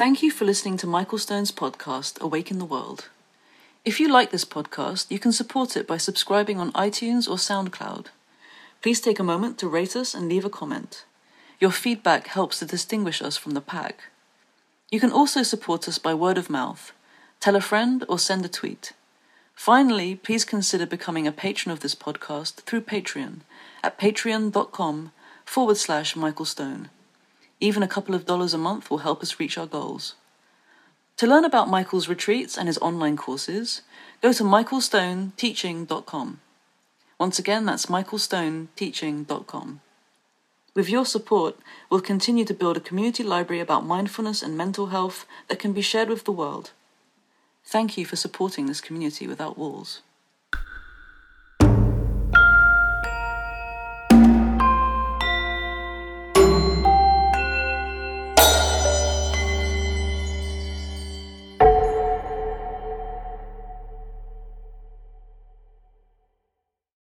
Thank 0.00 0.22
you 0.22 0.30
for 0.30 0.46
listening 0.46 0.78
to 0.78 0.86
Michael 0.86 1.18
Stone's 1.18 1.52
podcast, 1.52 2.18
Awake 2.22 2.50
in 2.50 2.58
the 2.58 2.64
World. 2.64 3.10
If 3.84 4.00
you 4.00 4.10
like 4.10 4.30
this 4.30 4.46
podcast, 4.46 5.10
you 5.10 5.18
can 5.18 5.30
support 5.30 5.76
it 5.76 5.86
by 5.86 5.98
subscribing 5.98 6.58
on 6.58 6.72
iTunes 6.72 7.28
or 7.28 7.36
SoundCloud. 7.36 8.06
Please 8.80 8.98
take 9.02 9.18
a 9.18 9.22
moment 9.22 9.58
to 9.58 9.68
rate 9.68 9.94
us 9.94 10.14
and 10.14 10.26
leave 10.26 10.46
a 10.46 10.48
comment. 10.48 11.04
Your 11.58 11.70
feedback 11.70 12.28
helps 12.28 12.60
to 12.60 12.64
distinguish 12.64 13.20
us 13.20 13.36
from 13.36 13.52
the 13.52 13.60
pack. 13.60 14.04
You 14.90 15.00
can 15.00 15.12
also 15.12 15.42
support 15.42 15.86
us 15.86 15.98
by 15.98 16.14
word 16.14 16.38
of 16.38 16.48
mouth. 16.48 16.92
Tell 17.38 17.54
a 17.54 17.60
friend 17.60 18.02
or 18.08 18.18
send 18.18 18.42
a 18.46 18.48
tweet. 18.48 18.94
Finally, 19.54 20.14
please 20.14 20.46
consider 20.46 20.86
becoming 20.86 21.26
a 21.26 21.30
patron 21.30 21.70
of 21.70 21.80
this 21.80 21.94
podcast 21.94 22.54
through 22.62 22.80
Patreon 22.80 23.40
at 23.84 23.98
patreon.com 23.98 25.12
forward 25.44 25.76
slash 25.76 26.16
Michael 26.16 26.46
Stone. 26.46 26.88
Even 27.60 27.82
a 27.82 27.88
couple 27.88 28.14
of 28.14 28.24
dollars 28.24 28.54
a 28.54 28.58
month 28.58 28.90
will 28.90 28.98
help 28.98 29.22
us 29.22 29.38
reach 29.38 29.58
our 29.58 29.66
goals. 29.66 30.14
To 31.18 31.26
learn 31.26 31.44
about 31.44 31.68
Michael's 31.68 32.08
retreats 32.08 32.56
and 32.56 32.66
his 32.66 32.78
online 32.78 33.18
courses, 33.18 33.82
go 34.22 34.32
to 34.32 34.42
michaelstoneteaching.com. 34.42 36.40
Once 37.18 37.38
again, 37.38 37.66
that's 37.66 37.86
michaelstoneteaching.com. 37.86 39.80
With 40.74 40.88
your 40.88 41.04
support, 41.04 41.58
we'll 41.90 42.00
continue 42.00 42.46
to 42.46 42.54
build 42.54 42.78
a 42.78 42.80
community 42.80 43.22
library 43.22 43.60
about 43.60 43.84
mindfulness 43.84 44.42
and 44.42 44.56
mental 44.56 44.86
health 44.86 45.26
that 45.48 45.58
can 45.58 45.74
be 45.74 45.82
shared 45.82 46.08
with 46.08 46.24
the 46.24 46.32
world. 46.32 46.70
Thank 47.66 47.98
you 47.98 48.06
for 48.06 48.16
supporting 48.16 48.64
this 48.66 48.80
community 48.80 49.26
without 49.26 49.58
walls. 49.58 50.00